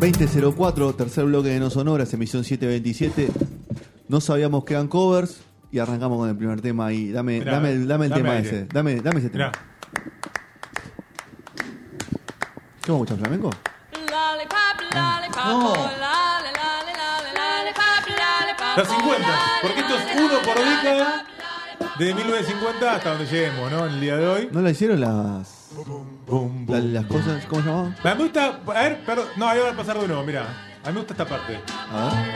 2004, 0.00 0.94
tercer 0.94 1.24
bloque 1.26 1.50
de 1.50 1.60
No 1.60 1.68
Sonoras, 1.68 2.12
emisión 2.14 2.42
727. 2.42 3.28
No 4.08 4.20
sabíamos 4.22 4.64
que 4.64 4.72
eran 4.72 4.88
covers 4.88 5.40
y 5.70 5.78
arrancamos 5.78 6.18
con 6.18 6.28
el 6.30 6.36
primer 6.36 6.62
tema 6.62 6.86
ahí. 6.86 7.10
Dame, 7.12 7.38
Mirá, 7.40 7.52
dame, 7.52 7.72
el- 7.72 7.86
dame 7.86 8.04
el 8.06 8.10
dame 8.10 8.22
tema 8.22 8.34
aire. 8.34 8.48
ese. 8.48 8.64
Dame, 8.72 9.00
dame 9.02 9.20
ese 9.20 9.28
tema. 9.30 9.46
Mirá. 9.48 9.60
¿Qué 12.82 12.90
vamos 12.92 13.10
a 13.10 13.12
escuchar 13.14 13.18
flamenco? 13.18 13.50
No. 15.46 15.74
Los 18.76 18.88
50, 18.88 19.28
porque 19.62 19.80
esto 19.80 19.94
es 19.96 20.04
uno 20.16 20.38
por 20.42 20.54
década 20.58 21.26
de 22.06 22.14
1950 22.14 22.94
hasta 22.94 23.10
donde 23.10 23.26
lleguemos, 23.26 23.70
¿no? 23.70 23.86
En 23.86 23.92
el 23.94 24.00
día 24.00 24.16
de 24.16 24.26
hoy. 24.26 24.48
¿No 24.52 24.60
la 24.62 24.70
hicieron 24.70 25.00
las, 25.00 25.68
Bum, 25.74 26.06
la- 26.66 26.78
bum. 26.80 26.92
las 26.92 27.04
cosas? 27.06 27.44
¿Cómo 27.46 27.62
se 27.62 27.68
llamaban? 27.68 27.96
A 28.02 28.14
mí 28.14 28.18
me 28.18 28.24
gusta, 28.24 28.60
a 28.66 28.72
ver, 28.82 29.04
perdón, 29.04 29.26
no, 29.36 29.48
ahí 29.48 29.60
va 29.60 29.70
a 29.70 29.76
pasar 29.76 29.98
de 29.98 30.06
nuevo, 30.08 30.22
mira. 30.24 30.42
A 30.82 30.88
mí 30.88 30.94
me 30.94 31.00
gusta 31.00 31.12
esta 31.14 31.26
parte. 31.26 31.60
A 31.92 32.04
ver. 32.14 32.34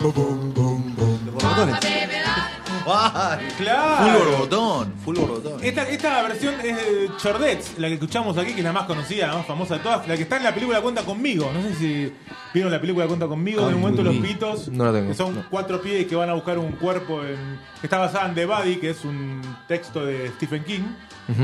Los 0.00 0.14
borbotones. 0.14 1.76
Ay, 2.90 3.48
Claro. 3.58 4.04
Full 4.18 4.28
borbotón, 4.30 4.94
full 5.04 5.16
borbotón. 5.16 5.64
Esta, 5.64 5.82
esta 5.88 6.22
versión 6.22 6.54
es 6.60 6.76
de 6.76 7.10
Chordets, 7.18 7.78
la 7.78 7.88
que 7.88 7.94
escuchamos 7.94 8.36
aquí, 8.38 8.52
que 8.52 8.58
es 8.58 8.64
la 8.64 8.72
más 8.72 8.84
conocida, 8.86 9.26
la 9.28 9.34
más 9.34 9.46
famosa 9.46 9.74
de 9.76 9.80
todas, 9.80 10.06
la 10.08 10.16
que 10.16 10.22
está 10.22 10.36
en 10.36 10.44
la 10.44 10.54
película 10.54 10.80
Cuenta 10.80 11.02
conmigo. 11.02 11.50
No 11.52 11.62
sé 11.62 11.74
si 11.74 12.12
vieron 12.54 12.72
la 12.72 12.80
película 12.80 13.06
Cuenta 13.06 13.26
conmigo, 13.26 13.68
en 13.68 13.74
un 13.74 13.80
momento 13.80 14.02
los 14.02 14.16
pitos, 14.16 14.68
No 14.68 14.84
la 14.86 14.92
tengo, 14.92 15.08
que 15.08 15.14
son 15.14 15.34
no. 15.34 15.44
cuatro 15.50 15.80
pibes 15.80 16.06
que 16.06 16.16
van 16.16 16.30
a 16.30 16.34
buscar 16.34 16.58
un 16.58 16.72
cuerpo 16.72 17.22
en, 17.24 17.58
que 17.80 17.86
está 17.86 17.98
basada 17.98 18.28
en 18.28 18.34
The 18.34 18.46
Body, 18.46 18.76
que 18.76 18.90
es 18.90 19.04
un 19.04 19.40
texto 19.66 20.04
de 20.04 20.28
Stephen 20.36 20.64
King, 20.64 20.84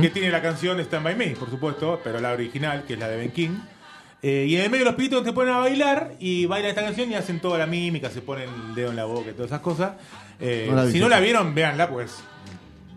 que 0.00 0.08
tiene 0.08 0.30
la 0.30 0.40
canción 0.40 0.80
Stand 0.80 1.04
By 1.04 1.14
Me, 1.14 1.26
por 1.36 1.50
supuesto, 1.50 2.00
pero 2.02 2.18
la 2.20 2.32
original, 2.32 2.84
que 2.86 2.94
es 2.94 2.98
la 2.98 3.08
de 3.08 3.16
Ben 3.18 3.30
King. 3.30 3.50
Eh, 4.26 4.46
y 4.48 4.56
en 4.56 4.62
el 4.62 4.70
medio 4.70 4.86
los 4.86 4.94
pitos 4.94 5.22
se 5.22 5.34
ponen 5.34 5.52
a 5.52 5.58
bailar 5.58 6.14
y 6.18 6.46
bailan 6.46 6.70
esta 6.70 6.82
canción 6.82 7.10
y 7.10 7.14
hacen 7.14 7.40
toda 7.40 7.58
la 7.58 7.66
mímica, 7.66 8.08
se 8.08 8.22
ponen 8.22 8.48
el 8.68 8.74
dedo 8.74 8.88
en 8.88 8.96
la 8.96 9.04
boca 9.04 9.28
y 9.28 9.32
todas 9.34 9.50
esas 9.50 9.60
cosas. 9.60 9.92
Eh, 10.40 10.70
No 10.72 10.86
si 10.86 10.98
no 10.98 11.10
la 11.10 11.20
vieron, 11.20 11.54
véanla, 11.54 11.90
pues 11.90 12.16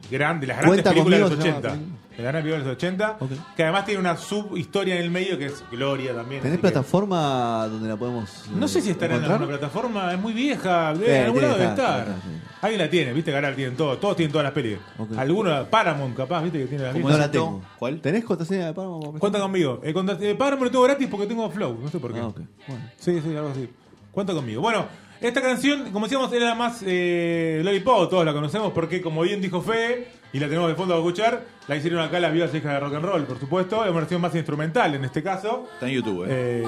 grande, 0.10 0.48
las 0.48 0.60
grandes 0.60 0.84
Cuenta 0.84 0.92
películas 0.92 1.20
de 1.20 1.36
los 1.36 1.44
se 1.44 1.52
llama 1.52 1.58
80. 1.60 1.78
Las 2.18 2.24
grandes 2.34 2.42
películas 2.42 2.64
de 2.66 2.70
los 2.70 2.76
80, 2.78 3.18
Ok. 3.20 3.32
que 3.56 3.64
además 3.64 3.86
tiene 3.86 4.00
una 4.00 4.18
subhistoria 4.18 4.96
en 4.96 5.04
el 5.04 5.12
medio 5.12 5.38
que 5.38 5.46
es 5.46 5.64
Gloria 5.72 6.14
también. 6.16 6.42
¿Tenés 6.42 6.58
que- 6.58 6.62
plataforma 6.62 7.68
donde 7.68 7.88
la 7.90 7.96
podemos.? 7.96 8.46
No 8.56 8.66
eh, 8.66 8.70
sé 8.70 8.82
si 8.82 8.90
estará 8.90 9.16
en 9.16 9.24
alguna 9.24 9.48
plataforma, 9.48 10.12
es 10.14 10.20
muy 10.20 10.34
vieja, 10.34 10.96
Sí, 10.96 11.04
en 11.06 11.26
algún 11.26 11.42
lado 11.42 11.54
debe 11.58 11.70
estar, 11.70 12.00
estar. 12.00 12.16
sí. 12.24 12.30
Alguien 12.62 12.82
la 12.82 12.90
tiene, 12.90 13.14
viste 13.14 13.30
que 13.30 13.36
ahora 13.38 13.56
tienen 13.56 13.78
todo, 13.78 13.98
todos 13.98 14.16
tienen 14.16 14.32
todas 14.32 14.46
las 14.46 14.54
pelis. 14.54 14.80
Ok. 14.98 15.16
Algunos, 15.16 15.68
Paramount 15.68 16.18
capaz, 16.18 16.42
viste 16.42 16.58
que 16.60 16.66
tiene 16.66 16.84
las 16.86 16.94
¿Cómo 16.94 17.10
No 17.10 17.18
la 17.18 17.30
tengo. 17.30 17.62
¿Cuál? 17.78 18.02
¿Tenés 18.02 18.26
contraseña 18.26 18.66
de 18.66 18.74
Paramount? 18.74 19.06
para 19.06 19.20
Cuenta 19.20 19.40
conmigo. 19.40 19.80
Eh, 19.84 19.94
contra- 19.94 20.18
eh, 20.20 20.34
Paramount 20.34 20.64
lo 20.66 20.72
tengo 20.72 20.84
gratis 20.86 21.08
porque 21.10 21.28
tengo 21.28 21.48
Flow, 21.52 21.78
no 21.84 21.88
sé 21.90 22.00
por 22.00 22.14
qué. 22.14 22.20
Ah. 22.20 22.32
Bueno. 22.68 22.84
Sí, 22.98 23.22
sí, 23.24 23.36
algo 23.36 23.50
así. 23.50 23.70
Cuenta 24.12 24.34
conmigo. 24.34 24.60
Bueno, 24.62 24.88
esta 25.22 25.40
canción, 25.42 25.92
como 25.92 26.08
decíamos, 26.08 26.34
era 26.34 26.46
la 26.48 26.56
más 26.56 26.82
eh, 26.84 27.62
Lollipop, 27.64 28.10
todos 28.10 28.26
la 28.26 28.34
conocemos 28.34 28.72
porque, 28.74 29.02
como 29.04 29.22
bien 29.22 29.40
dijo 29.40 29.62
Fe, 29.62 30.08
y 30.34 30.40
la 30.40 30.48
tenemos 30.48 30.68
de 30.70 30.76
fondo 30.76 30.94
a 30.94 30.98
escuchar, 30.98 31.44
la 31.68 31.76
hicieron 31.76 32.00
acá 32.02 32.20
las 32.20 32.32
vivas 32.34 32.54
hijas 32.54 32.74
de 32.74 32.80
rock 32.80 32.96
and 32.96 33.06
roll, 33.06 33.24
por 33.26 33.40
supuesto. 33.40 33.84
Es 33.84 33.92
una 33.92 34.00
versión 34.00 34.22
más 34.22 34.36
instrumental 34.36 34.94
en 34.96 35.06
este 35.06 35.24
caso. 35.24 35.68
Está 35.74 35.88
en 35.88 35.94
YouTube, 35.94 36.26
eh. 36.26 36.64
Eh, 36.64 36.68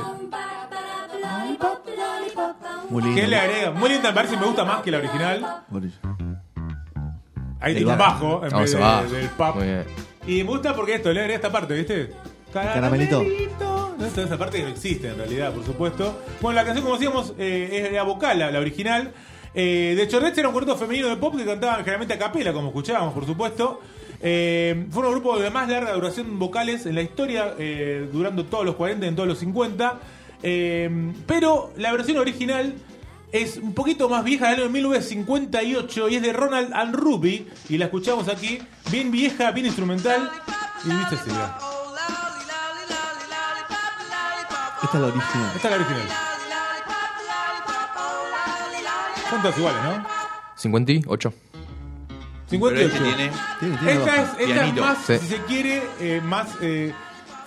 Muy 2.90 3.04
lindo. 3.04 3.22
¿Qué 3.22 3.28
le 3.28 3.36
agrega? 3.38 3.72
Muy 3.72 3.90
linda, 3.90 4.10
me 4.10 4.16
parece 4.16 4.34
que 4.36 4.40
me 4.40 4.46
gusta 4.48 4.64
más 4.66 4.82
que 4.82 4.92
la 4.92 4.98
original. 4.98 5.64
Ahí 7.62 7.76
tiene 7.76 7.92
un 7.92 7.98
bajo. 7.98 8.44
en 8.46 8.50
Vamos 8.52 8.62
vez 8.62 8.72
de- 8.72 8.84
abajo. 8.84 9.10
del 9.12 9.30
pop. 9.30 9.56
Muy 9.56 9.66
bien. 9.66 9.86
Y 10.28 10.44
me 10.44 10.50
gusta 10.50 10.76
porque 10.76 10.96
esto, 10.96 11.12
le 11.12 11.20
agrega 11.20 11.36
esta 11.36 11.52
parte, 11.52 11.74
¿viste? 11.76 12.12
caramelito. 12.54 13.24
¿no? 13.24 14.08
Toda 14.08 14.26
esa 14.26 14.38
parte 14.38 14.58
que 14.58 14.64
no 14.64 14.70
existe 14.70 15.10
en 15.10 15.18
realidad, 15.18 15.52
por 15.54 15.64
supuesto. 15.66 16.20
Bueno, 16.42 16.56
la 16.56 16.66
canción, 16.66 16.86
como 16.86 16.98
decíamos, 16.98 17.34
eh, 17.38 17.90
era 17.92 18.04
vocal, 18.04 18.40
la, 18.40 18.50
la 18.50 18.60
original. 18.60 19.12
Eh, 19.54 19.96
de 19.98 20.08
Chorrets 20.08 20.38
era 20.38 20.48
un 20.48 20.54
cuarteto 20.54 20.78
femenino 20.78 21.08
de 21.08 21.18
pop 21.18 21.36
que 21.36 21.46
cantaban 21.46 21.80
generalmente 21.80 22.14
a 22.14 22.20
capela, 22.20 22.54
como 22.54 22.68
escuchábamos, 22.68 23.14
por 23.14 23.26
supuesto. 23.26 23.80
Eh, 24.22 24.88
fue 24.92 25.06
un 25.06 25.12
grupo 25.12 25.40
de 25.40 25.50
más 25.50 25.70
larga 25.70 25.94
duración 25.94 26.38
vocales 26.40 26.86
en 26.86 26.96
la 26.96 27.02
historia, 27.02 27.56
eh, 27.58 28.10
durando 28.12 28.46
todos 28.46 28.66
los 28.66 28.76
40 28.76 29.06
y 29.06 29.10
en 29.10 29.16
todos 29.16 29.30
los 29.30 29.40
50. 29.40 30.00
Eh, 30.44 31.14
pero 31.26 31.72
la 31.78 31.92
versión 31.92 32.18
original 32.18 32.74
es 33.32 33.58
un 33.58 33.74
poquito 33.74 34.10
más 34.10 34.24
vieja, 34.24 34.50
del 34.50 34.62
año 34.62 34.70
1958, 34.70 36.10
y 36.10 36.16
es 36.16 36.22
de 36.22 36.34
Ronald 36.34 36.74
and 36.74 36.96
Ruby. 36.96 37.48
Y 37.70 37.78
la 37.78 37.86
escuchamos 37.86 38.28
aquí, 38.28 38.60
bien 38.92 39.12
vieja, 39.12 39.52
bien 39.52 39.68
instrumental. 39.68 40.30
Y 40.84 40.88
mirá. 40.88 41.10
Esta 44.82 44.98
es 44.98 45.02
la 45.02 45.08
original. 45.08 45.52
Esta 45.56 45.68
es 45.68 45.72
la 45.72 45.76
original. 45.76 46.29
Son 49.30 49.42
todas 49.42 49.58
iguales, 49.58 49.84
¿no? 49.84 50.06
58. 50.56 51.34
Pero 52.50 52.70
58. 52.70 52.86
este 52.86 53.00
tiene. 53.00 53.32
Tiene, 53.60 53.78
tiene 53.78 53.94
Esta 53.94 54.16
es, 54.16 54.30
esta 54.30 54.42
es 54.42 54.48
Pianito. 54.54 54.82
más, 54.82 54.98
Sí. 55.06 55.18
si 55.20 55.28
se 55.28 55.38
quiere, 55.44 55.84
eh, 56.00 56.22
más 56.24 56.48
eh, 56.62 56.94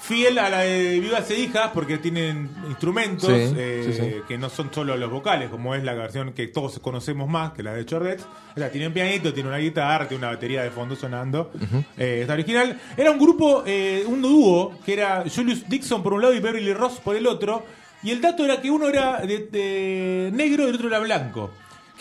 fiel 0.00 0.38
a 0.38 0.48
la 0.48 0.58
de 0.60 1.00
Vivas 1.00 1.28
e 1.30 1.38
Hijas 1.38 1.70
porque 1.74 1.98
tienen 1.98 2.48
instrumentos 2.68 3.28
Sí, 3.28 3.34
eh, 3.56 3.82
sí, 3.86 3.92
sí. 4.00 4.14
que 4.28 4.38
no 4.38 4.48
son 4.48 4.72
solo 4.72 4.96
los 4.96 5.10
vocales, 5.10 5.48
como 5.50 5.74
es 5.74 5.82
la 5.84 5.94
versión 5.94 6.32
que 6.32 6.46
todos 6.48 6.78
conocemos 6.78 7.28
más, 7.28 7.52
que 7.52 7.62
la 7.64 7.72
de 7.72 7.84
Chordets. 7.84 8.24
Esta 8.54 8.70
tiene 8.70 8.86
un 8.88 8.92
pianito, 8.92 9.32
tiene 9.34 9.48
una 9.48 9.58
guitarra, 9.58 10.06
tiene 10.06 10.24
una 10.24 10.34
batería 10.34 10.62
de 10.62 10.70
fondo 10.70 10.94
sonando. 10.96 11.50
Eh, 11.96 12.18
esta 12.22 12.34
original. 12.34 12.78
Era 12.96 13.10
un 13.10 13.18
grupo, 13.18 13.64
eh, 13.66 14.04
un 14.06 14.22
dúo, 14.22 14.72
que 14.84 14.92
era 14.92 15.24
Julius 15.34 15.68
Dixon 15.68 16.02
por 16.02 16.12
un 16.14 16.22
lado 16.22 16.34
y 16.34 16.40
Beverly 16.40 16.72
Ross 16.74 17.00
por 17.02 17.16
el 17.16 17.26
otro. 17.26 17.64
Y 18.04 18.10
el 18.10 18.20
dato 18.20 18.44
era 18.44 18.60
que 18.60 18.68
uno 18.70 18.88
era 18.88 19.20
de, 19.20 19.46
de 19.46 20.30
negro 20.32 20.64
y 20.64 20.70
el 20.70 20.74
otro 20.74 20.88
era 20.88 20.98
blanco. 20.98 21.50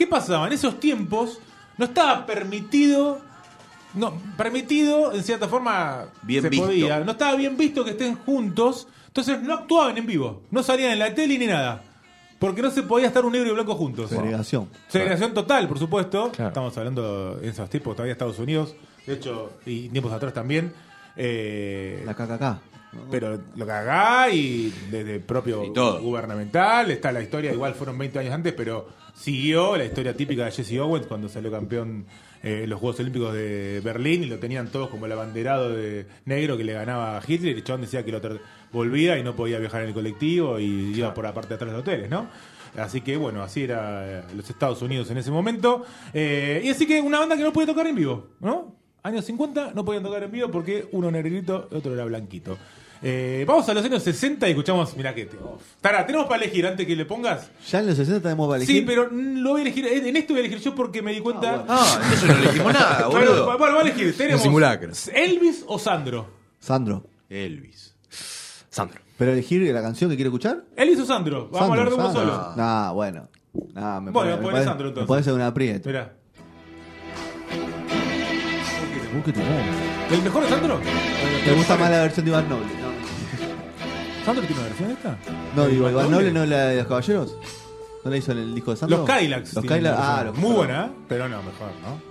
¿Qué 0.01 0.07
pasaba? 0.07 0.47
En 0.47 0.53
esos 0.53 0.79
tiempos 0.79 1.37
no 1.77 1.85
estaba 1.85 2.25
permitido 2.25 3.21
no, 3.93 4.19
permitido, 4.35 5.13
en 5.13 5.21
cierta 5.21 5.47
forma, 5.47 6.05
Bien 6.23 6.41
se 6.41 6.49
visto. 6.49 6.65
podía. 6.65 7.01
No 7.01 7.11
estaba 7.11 7.35
bien 7.35 7.55
visto 7.55 7.85
que 7.85 7.91
estén 7.91 8.15
juntos. 8.15 8.87
Entonces 9.05 9.43
no 9.43 9.53
actuaban 9.53 9.95
en 9.99 10.07
vivo. 10.07 10.41
No 10.49 10.63
salían 10.63 10.93
en 10.93 10.97
la 10.97 11.13
tele 11.13 11.37
ni 11.37 11.45
nada. 11.45 11.83
Porque 12.39 12.63
no 12.63 12.71
se 12.71 12.81
podía 12.81 13.05
estar 13.05 13.23
un 13.23 13.33
negro 13.33 13.51
y 13.51 13.53
blanco 13.53 13.75
juntos. 13.75 14.09
Segregación. 14.09 14.69
Segregación 14.87 15.35
total, 15.35 15.67
por 15.67 15.77
supuesto. 15.77 16.31
Claro. 16.31 16.47
Estamos 16.47 16.75
hablando 16.79 17.37
en 17.39 17.49
esos 17.49 17.69
tiempos, 17.69 17.95
todavía 17.95 18.13
Estados 18.13 18.39
Unidos. 18.39 18.73
De 19.05 19.13
hecho, 19.13 19.51
y 19.67 19.87
tiempos 19.89 20.11
atrás 20.13 20.33
también. 20.33 20.73
Eh, 21.15 22.01
La 22.07 22.15
KKK. 22.15 22.70
Pero 23.09 23.39
lo 23.55 23.65
que 23.65 23.71
haga 23.71 24.29
y 24.31 24.73
desde 24.89 25.15
el 25.15 25.21
propio 25.21 25.63
Y 25.65 25.73
todo. 25.73 26.01
gubernamental 26.01 26.91
está 26.91 27.11
la 27.11 27.21
historia, 27.21 27.53
igual 27.53 27.73
fueron 27.73 27.97
20 27.97 28.19
años 28.19 28.33
antes, 28.33 28.53
pero 28.53 28.87
siguió 29.13 29.77
la 29.77 29.85
historia 29.85 30.15
típica 30.15 30.45
de 30.45 30.51
Jesse 30.51 30.79
Owens 30.79 31.07
cuando 31.07 31.29
salió 31.29 31.51
campeón 31.51 32.05
eh, 32.43 32.61
en 32.63 32.69
los 32.69 32.79
Juegos 32.79 32.99
Olímpicos 32.99 33.33
de 33.33 33.81
Berlín 33.83 34.23
y 34.23 34.27
lo 34.27 34.39
tenían 34.39 34.67
todos 34.67 34.89
como 34.89 35.05
el 35.05 35.11
abanderado 35.11 35.69
de 35.69 36.07
negro 36.25 36.57
que 36.57 36.63
le 36.63 36.73
ganaba 36.73 37.17
a 37.17 37.21
Hitler 37.25 37.57
y 37.57 37.61
chabón 37.61 37.81
decía 37.81 38.03
que 38.03 38.11
lo 38.11 38.21
volvía 38.71 39.17
y 39.17 39.23
no 39.23 39.35
podía 39.35 39.59
viajar 39.59 39.83
en 39.83 39.89
el 39.89 39.93
colectivo 39.93 40.59
y 40.59 40.93
iba 40.95 41.13
por 41.13 41.23
la 41.23 41.33
parte 41.33 41.49
de 41.49 41.55
atrás 41.55 41.71
de 41.71 41.73
los 41.73 41.81
hoteles, 41.81 42.09
¿no? 42.09 42.27
Así 42.77 43.01
que 43.01 43.17
bueno, 43.17 43.43
así 43.43 43.63
era 43.63 44.19
eh, 44.19 44.23
los 44.35 44.49
Estados 44.49 44.81
Unidos 44.81 45.11
en 45.11 45.17
ese 45.17 45.29
momento. 45.29 45.85
Eh, 46.13 46.61
y 46.63 46.69
así 46.69 46.87
que 46.87 47.01
una 47.01 47.19
banda 47.19 47.35
que 47.35 47.43
no 47.43 47.51
podía 47.51 47.67
tocar 47.67 47.87
en 47.87 47.95
vivo, 47.95 48.27
¿no? 48.39 48.70
Años 49.03 49.25
50 49.25 49.71
no 49.73 49.83
podían 49.83 50.03
tocar 50.03 50.21
en 50.23 50.31
vivo 50.31 50.49
porque 50.51 50.87
uno 50.91 51.09
negrito 51.09 51.67
y 51.71 51.75
otro 51.75 51.93
era 51.93 52.05
blanquito. 52.05 52.57
Eh, 53.03 53.43
vamos 53.47 53.67
a 53.67 53.73
los 53.73 53.83
años 53.83 54.03
60 54.03 54.47
y 54.47 54.51
escuchamos, 54.51 54.95
mirá 54.95 55.15
que 55.15 55.25
te... 55.25 55.35
Tara, 55.81 56.05
tenemos 56.05 56.27
para 56.27 56.43
elegir 56.43 56.67
antes 56.67 56.85
que 56.85 56.95
le 56.95 57.05
pongas. 57.05 57.49
Ya 57.67 57.79
en 57.79 57.87
los 57.87 57.97
60 57.97 58.21
tenemos 58.21 58.47
para 58.47 58.57
elegir. 58.57 58.75
Sí, 58.75 58.83
pero 58.85 59.09
lo 59.11 59.49
voy 59.51 59.61
a 59.61 59.63
elegir. 59.63 59.87
En 59.87 60.15
esto 60.15 60.33
voy 60.33 60.43
a 60.43 60.45
elegir 60.45 60.63
yo 60.63 60.75
porque 60.75 61.01
me 61.01 61.11
di 61.11 61.19
cuenta. 61.19 61.65
Ah, 61.67 61.99
entonces 62.03 62.29
no 62.29 62.35
elegimos 62.35 62.73
nada, 62.73 63.07
Bueno, 63.09 63.31
boludo. 63.31 63.45
bueno, 63.57 63.59
vamos 63.59 63.77
a 63.79 63.81
elegir. 63.87 64.15
Tenemos 64.15 64.41
simulacro. 64.43 64.91
Elvis 65.15 65.63
o 65.67 65.79
Sandro. 65.79 66.27
Sandro. 66.59 67.03
Elvis. 67.27 67.95
Sandro. 68.69 69.01
¿Pero 69.17 69.31
elegir 69.31 69.61
la 69.73 69.81
canción 69.81 70.09
que 70.11 70.15
quiere 70.15 70.29
escuchar? 70.29 70.63
Elvis 70.75 70.99
o 70.99 71.05
Sandro. 71.07 71.49
Vamos 71.51 71.69
a 71.69 71.71
hablar 71.71 71.89
de 71.89 71.95
uno 71.95 72.03
Sandro. 72.03 72.21
solo. 72.21 72.55
Nah, 72.55 72.91
bueno. 72.91 73.27
Nah, 73.73 73.99
me 73.99 74.11
Bueno, 74.11 74.37
me 74.37 74.43
parece- 74.43 74.65
Sandro, 74.65 74.87
entonces. 74.89 75.03
Me 75.05 75.07
puede 75.07 75.23
ser 75.23 75.33
una 75.33 75.47
aprieta. 75.47 75.89
Mirá. 75.89 76.13
Uh, 79.17 79.21
qué 79.23 79.31
timón. 79.33 79.49
¿El 80.11 80.21
mejor 80.21 80.43
de 80.43 80.49
Sandro? 80.49 80.79
¿Te 81.43 81.51
gusta 81.53 81.77
más 81.77 81.91
la 81.91 82.01
versión 82.01 82.25
de 82.25 82.31
Iván 82.31 82.49
Noble? 82.49 82.65
No, 82.65 84.25
¿Sandro 84.25 84.43
tiene 84.45 84.59
una 84.61 84.67
versión 84.69 84.87
de 84.89 84.93
esta? 84.95 85.17
no 85.55 85.67
digo, 85.67 85.89
Iván 85.89 86.11
Noble. 86.11 86.31
No 86.31 86.45
la 86.45 86.65
de 86.67 86.77
los 86.77 86.87
caballeros. 86.87 87.35
¿No 88.03 88.11
la 88.11 88.17
hizo 88.17 88.31
en 88.31 88.37
el 88.39 88.55
disco 88.55 88.71
de 88.71 88.77
Sandro? 88.77 88.97
Los 88.99 89.09
Kylax. 89.09 89.53
Los 89.53 89.65
Kylax, 89.65 89.97
ah, 89.99 90.23
los 90.25 90.37
Muy 90.37 90.55
buena, 90.55 90.85
¿eh? 90.85 90.89
pero 91.07 91.27
no, 91.29 91.37
mejor, 91.43 91.71
¿no? 91.83 92.01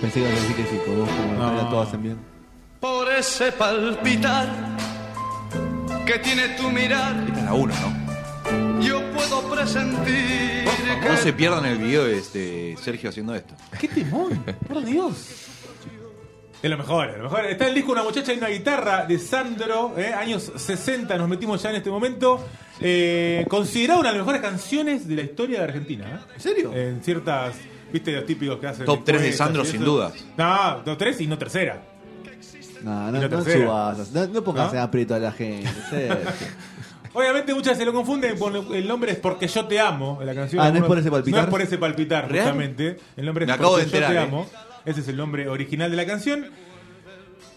Pensé 0.00 0.20
que 0.20 0.26
decir 0.28 0.56
que 0.56 0.62
sí, 0.64 0.78
que 0.84 0.90
vos 0.94 1.08
como 1.08 1.32
No. 1.34 1.52
no. 1.52 1.68
todos 1.68 1.88
hacen 1.88 2.02
bien. 2.02 2.18
Por 2.80 3.10
ese 3.10 3.52
palpitar 3.52 4.48
que 6.06 6.18
tiene 6.18 6.48
tu 6.50 6.70
mirar, 6.70 7.16
Esta 7.26 7.38
es 7.40 7.44
la 7.44 7.54
1, 7.54 7.74
¿no? 7.74 8.80
yo 8.80 9.00
puedo 9.12 9.40
presentir 9.50 10.64
No 10.86 11.00
que 11.00 11.16
se 11.16 11.32
pierdan 11.32 11.64
el 11.64 11.78
video 11.78 12.04
de 12.04 12.18
este 12.18 12.76
Sergio 12.82 13.08
haciendo 13.08 13.34
esto. 13.34 13.54
¡Qué 13.80 13.88
timón! 13.88 14.44
¡Por 14.68 14.84
Dios! 14.84 15.14
Es 16.64 16.70
lo 16.70 16.78
mejor, 16.78 17.10
es 17.10 17.18
lo 17.18 17.24
mejor. 17.24 17.44
Está 17.44 17.68
el 17.68 17.74
disco 17.74 17.92
Una 17.92 18.02
muchacha 18.02 18.32
y 18.32 18.38
una 18.38 18.48
guitarra 18.48 19.04
de 19.04 19.18
Sandro, 19.18 19.92
¿eh? 19.98 20.14
años 20.14 20.50
60, 20.56 21.14
nos 21.18 21.28
metimos 21.28 21.62
ya 21.62 21.68
en 21.68 21.76
este 21.76 21.90
momento. 21.90 22.42
Eh, 22.80 23.44
considerado 23.50 24.00
una 24.00 24.08
de 24.08 24.14
las 24.16 24.26
mejores 24.26 24.40
canciones 24.40 25.06
de 25.06 25.14
la 25.14 25.20
historia 25.20 25.58
de 25.58 25.64
Argentina. 25.64 26.06
¿eh? 26.06 26.32
¿En 26.36 26.40
serio? 26.40 26.72
En 26.72 27.02
ciertas, 27.02 27.56
viste, 27.92 28.12
los 28.12 28.24
típicos 28.24 28.58
que 28.58 28.66
hacen. 28.66 28.86
Top 28.86 29.04
tres 29.04 29.20
de 29.20 29.26
encuestas 29.26 29.46
Sandro, 29.46 29.64
sin 29.66 29.82
eso. 29.82 29.90
dudas. 29.90 30.14
No, 30.38 30.76
top 30.86 30.96
3 30.96 31.20
y 31.20 31.26
no 31.26 31.36
tercera. 31.36 31.82
No, 32.82 33.12
no, 33.12 33.20
no 33.20 33.28
tercera. 33.28 33.66
subas. 33.66 34.12
No, 34.12 34.26
no 34.28 34.42
pongas 34.42 34.72
¿No? 34.72 34.78
en 34.78 34.84
aprieto 34.84 35.14
a 35.14 35.18
la 35.18 35.32
gente. 35.32 35.68
Obviamente 37.12 37.52
muchas 37.52 37.76
se 37.76 37.84
lo 37.84 37.92
confunden 37.92 38.38
con 38.38 38.74
el 38.74 38.88
nombre 38.88 39.12
es 39.12 39.18
Porque 39.18 39.48
yo 39.48 39.66
te 39.66 39.78
amo, 39.78 40.18
la 40.24 40.34
canción. 40.34 40.64
Ah, 40.64 40.70
¿no 40.70 40.78
es 40.78 40.84
por 40.84 40.98
ese 40.98 41.10
palpitar? 41.10 41.40
No 41.40 41.44
es 41.44 41.50
por 41.50 41.60
ese 41.60 41.76
palpitar, 41.76 42.32
¿Real? 42.32 42.46
justamente. 42.46 42.96
El 43.18 43.26
nombre 43.26 43.44
es 43.44 43.48
Me 43.48 43.52
acabo 43.52 43.72
Porque 43.72 43.84
de 43.84 43.90
yo 43.90 43.96
enterar, 43.98 44.30
te 44.30 44.34
eh. 44.34 44.44
Ese 44.84 45.00
es 45.00 45.08
el 45.08 45.16
nombre 45.16 45.48
original 45.48 45.90
de 45.90 45.96
la 45.96 46.06
canción. 46.06 46.46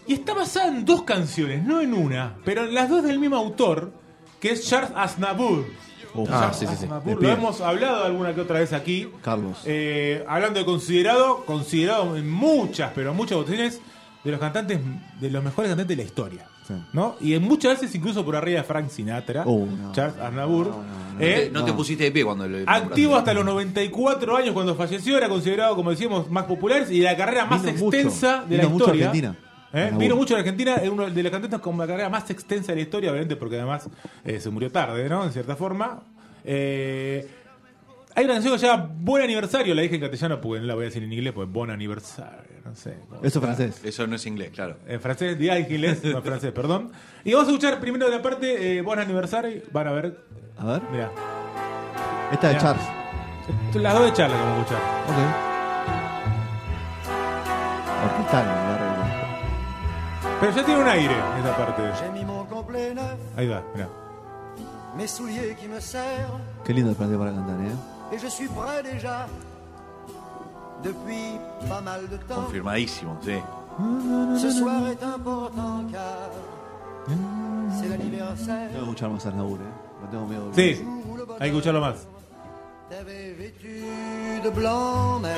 Y 0.06 0.14
está 0.14 0.32
basada 0.32 0.68
en 0.68 0.84
dos 0.84 1.02
canciones, 1.02 1.62
no 1.62 1.80
en 1.80 1.92
una, 1.92 2.36
pero 2.44 2.64
en 2.64 2.74
las 2.74 2.88
dos 2.88 3.04
del 3.04 3.18
mismo 3.18 3.36
autor, 3.36 3.92
que 4.40 4.52
es 4.52 4.66
Charles 4.66 4.90
Aznavour. 4.94 5.66
Uf. 6.14 6.28
Ah, 6.32 6.52
sí, 6.54 6.66
sí, 6.66 6.74
sí. 6.80 6.86
Lo 6.86 7.28
hemos 7.28 7.60
hablado 7.60 8.04
alguna 8.04 8.34
que 8.34 8.40
otra 8.40 8.60
vez 8.60 8.72
aquí. 8.72 9.10
Carlos. 9.22 9.58
Eh, 9.66 10.24
hablando 10.26 10.58
de 10.58 10.64
considerado, 10.64 11.44
considerado 11.44 12.16
en 12.16 12.30
muchas, 12.30 12.92
pero 12.94 13.12
muchas 13.12 13.36
votaciones, 13.36 13.80
de 14.24 14.30
los 14.30 14.40
cantantes, 14.40 14.80
de 15.20 15.30
los 15.30 15.44
mejores 15.44 15.70
cantantes 15.70 15.96
de 15.96 16.02
la 16.02 16.08
historia. 16.08 16.46
Sí. 16.68 16.74
¿no? 16.92 17.16
Y 17.20 17.32
en 17.34 17.42
muchas 17.42 17.80
veces 17.80 17.94
incluso 17.94 18.22
por 18.24 18.36
arriba 18.36 18.58
de 18.60 18.64
Frank 18.64 18.90
Sinatra, 18.90 19.42
Oh, 19.46 19.64
no. 19.66 19.90
Charles 19.92 20.18
Aznavour. 20.18 20.66
No, 20.66 20.72
no, 20.76 20.82
no. 21.14 21.20
Eh, 21.20 21.50
no 21.52 21.64
te 21.64 21.72
pusiste 21.72 22.04
de 22.04 22.12
pie 22.12 22.24
cuando 22.24 22.46
le 22.46 22.62
Activo 22.66 23.16
hasta 23.16 23.32
los 23.34 23.44
94 23.44 24.36
años 24.36 24.52
cuando 24.52 24.74
falleció, 24.74 25.16
era 25.16 25.28
considerado, 25.30 25.74
como 25.74 25.90
decíamos, 25.90 26.30
más 26.30 26.44
popular 26.44 26.84
y 26.90 27.00
la 27.00 27.16
carrera 27.16 27.46
más 27.46 27.62
Vino 27.62 27.72
mucho. 27.78 27.96
extensa 27.96 28.42
de 28.46 28.56
Vino 28.56 28.62
la 28.64 28.68
mucho 28.68 28.84
a 28.84 28.94
historia. 28.94 29.06
Argentina. 29.06 29.38
¿Eh? 29.72 29.92
Vino 29.98 30.16
mucho 30.16 30.34
a 30.34 30.38
Argentina, 30.38 30.74
es 30.76 30.88
uno 30.88 31.10
de 31.10 31.22
los 31.22 31.32
cantantes 31.32 31.60
con 31.60 31.76
la 31.78 31.86
carrera 31.86 32.08
más 32.10 32.28
extensa 32.30 32.72
de 32.72 32.76
la 32.76 32.82
historia, 32.82 33.10
obviamente 33.10 33.36
porque 33.36 33.56
además 33.56 33.88
eh, 34.24 34.38
se 34.38 34.50
murió 34.50 34.70
tarde, 34.70 35.08
¿no? 35.08 35.24
En 35.24 35.32
cierta 35.32 35.56
forma. 35.56 36.02
Eh, 36.44 37.26
hay 38.14 38.24
una 38.24 38.34
canción 38.34 38.54
que 38.54 38.58
se 38.60 38.66
llama 38.66 38.90
Buen 38.98 39.22
Aniversario, 39.22 39.74
la 39.74 39.82
dije 39.82 39.94
en 39.94 40.00
castellano 40.00 40.40
porque 40.40 40.60
no 40.60 40.66
la 40.66 40.74
voy 40.74 40.84
a 40.84 40.86
decir 40.86 41.02
en 41.02 41.12
inglés, 41.12 41.32
pues 41.34 41.48
Bon 41.50 41.70
Aniversario, 41.70 42.57
no 42.68 42.74
sé. 42.74 42.96
cómo 43.08 43.22
Eso 43.22 43.38
es 43.38 43.44
francés. 43.44 43.80
Eso 43.84 44.06
no 44.06 44.16
es 44.16 44.26
inglés, 44.26 44.50
claro. 44.54 44.76
En 44.86 45.00
francés, 45.00 45.36
en 45.38 45.72
inglés, 45.72 46.02
no 46.04 46.18
en 46.18 46.22
francés, 46.22 46.52
perdón. 46.52 46.92
Y 47.24 47.32
vamos 47.32 47.48
a 47.48 47.50
escuchar 47.52 47.80
primero 47.80 48.06
de 48.06 48.16
la 48.16 48.22
parte 48.22 48.76
eh, 48.78 48.82
Buen 48.82 48.98
Aniversario, 48.98 49.62
van 49.72 49.88
a 49.88 49.92
ver, 49.92 50.18
A 50.58 50.64
ver. 50.64 50.82
mira, 50.90 51.10
Esta 52.32 52.48
de 52.48 52.54
Mirá. 52.54 52.62
Charles. 52.66 52.86
las 53.74 53.94
dos 53.94 54.04
de 54.04 54.12
charla 54.12 54.36
que 54.36 54.42
vamos 54.42 54.58
a 54.58 54.60
escuchar. 54.62 54.82
Ok. 55.08 55.18
Orquestal, 58.04 58.46
la 58.46 58.74
arreglo. 58.74 59.04
Pero 60.40 60.52
ya 60.52 60.64
tiene 60.64 60.80
un 60.82 60.88
aire 60.88 61.14
esa 61.40 61.56
parte. 61.56 61.82
Ahí 63.36 63.48
va, 63.48 63.62
mira. 63.74 63.88
Qué 66.64 66.72
lindo 66.74 66.90
el 66.90 66.96
planteo 66.96 67.18
para 67.18 67.32
cantar, 67.32 67.56
¿eh? 67.60 67.74
Depuis 70.82 71.38
pas 71.68 71.80
mal 71.80 72.08
de 72.08 72.16
temps. 72.18 72.36
Confirmadísimo, 72.44 73.16
sí. 73.22 73.38
Ce 74.40 74.50
soir 74.50 74.88
est 74.88 75.02
important 75.02 75.84
car 75.92 76.30
c'est 77.78 77.88
l'anniversaire. 77.88 78.70
Tengo 78.70 78.84
que 78.84 78.90
escuchar 78.90 79.10
más 79.10 79.24
a 79.26 79.28
Aznavour, 79.30 79.58
¿eh? 79.60 79.64
No 80.02 80.08
tengo 80.10 80.26
miedo. 80.26 80.50
Sí, 80.54 80.84
hay 81.40 81.50
que 81.50 81.56
escucharlo 81.56 81.80
más. 81.80 82.06
t'avait 82.90 83.34
vêtu 83.34 84.40
de 84.42 84.50
blanc, 84.50 85.20
mais 85.20 85.36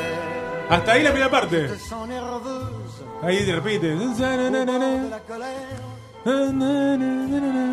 Hasta 0.70 0.92
ahí 0.92 1.02
la 1.02 1.10
primera 1.10 1.30
parte. 1.30 1.66
te 1.68 1.76
sens 1.78 2.06
nerveuse 2.08 3.02
Ahí 3.22 3.44
te 3.44 3.52
repite. 3.56 3.92
au 3.92 3.98
bord 3.98 4.14
de 4.14 5.10
la 5.10 5.20
colère. 5.20 5.80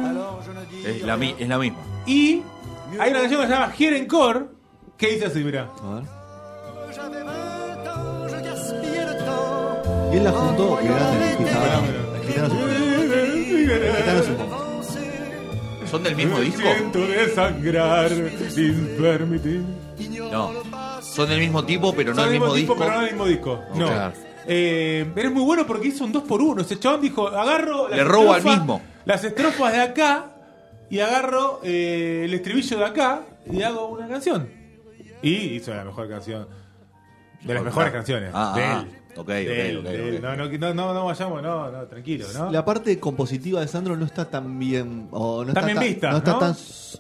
Alors 0.10 0.42
je 0.46 0.52
ne 0.52 0.66
dis 0.66 0.86
Es 0.86 1.04
la, 1.04 1.16
rien. 1.16 1.36
es 1.40 1.48
la 1.48 1.58
misma. 1.60 1.78
Y 2.08 2.42
hay 3.00 3.12
una 3.12 3.20
canción 3.22 3.42
que 3.42 3.48
se 3.48 3.54
llama 3.54 3.74
Here 3.78 4.02
Encore 4.02 4.48
que 4.98 5.08
dice 5.12 5.26
así, 5.26 5.44
mira. 5.44 5.70
A 5.84 5.96
ver. 5.96 6.04
J'avais 6.96 7.24
20 7.24 7.57
Y 10.12 10.18
él 10.18 10.24
la 10.24 10.32
juntó, 10.32 10.80
que 10.80 10.88
¿Son 15.90 16.04
del 16.04 16.16
mismo 16.16 16.40
disco? 16.40 16.62
Siento 16.62 17.00
desangrar 17.08 18.10
sin 18.50 18.98
permitir. 18.98 19.64
No. 20.32 20.52
Son 21.02 21.30
del 21.30 21.40
mismo 21.40 21.64
tipo, 21.64 21.94
pero 21.94 22.14
no 22.14 22.24
del 22.24 22.32
mismo 22.32 22.54
disco. 22.54 22.76
pero 22.78 22.92
no 22.92 23.00
del 23.02 23.12
mismo 23.12 23.26
disco. 23.26 23.62
No. 23.76 23.88
Claro. 23.88 24.14
Eh, 24.50 25.10
pero 25.14 25.30
es 25.30 25.34
muy 25.34 25.44
bueno 25.44 25.66
porque 25.68 25.90
hizo 25.90 26.06
un 26.06 26.14
2 26.14 26.24
por 26.24 26.42
1 26.42 26.62
Ese 26.62 26.80
chabón 26.80 27.02
dijo, 27.02 27.28
agarro 27.28 27.90
las 27.90 27.98
Le 27.98 28.04
robo 28.06 28.32
al 28.32 28.44
mismo. 28.44 28.82
las 29.04 29.22
estrofas 29.26 29.74
de 29.74 29.82
acá 29.82 30.32
y 30.90 31.00
agarro 31.00 31.60
eh, 31.64 32.22
el 32.24 32.34
estribillo 32.34 32.78
de 32.78 32.86
acá 32.86 33.22
y 33.52 33.62
hago 33.62 33.88
una 33.88 34.08
canción. 34.08 34.50
Y 35.22 35.56
hizo 35.56 35.74
la 35.74 35.84
mejor 35.84 36.08
canción. 36.08 36.48
De 37.42 37.54
las 37.54 37.64
mejores 37.64 37.92
canciones. 37.92 38.32
Ah, 38.34 38.54
de 38.56 38.64
ah. 38.64 38.86
Ok, 39.18 39.30
ok, 39.30 39.80
ok. 39.80 40.22
No, 40.22 40.36
no, 40.36 40.48
no, 40.48 40.74
no, 40.74 40.94
no 40.94 41.06
vayamos, 41.06 41.42
no, 41.42 41.72
no, 41.72 41.84
tranquilo, 41.88 42.26
¿no? 42.34 42.52
La 42.52 42.64
parte 42.64 43.00
compositiva 43.00 43.62
de 43.62 43.68
Sandro 43.68 43.96
no 43.98 44.06
está 44.06 44.30
tan 44.30 44.58
bien. 44.60 45.08
O 45.12 45.44
no 45.44 45.54
Tan 45.54 45.68
está 45.70 45.80
bien 45.82 45.94
vista, 45.94 46.12
No 46.12 46.18
está 46.18 46.32
¿no? 46.34 46.40
tan, 46.40 46.52
eh, 46.52 46.56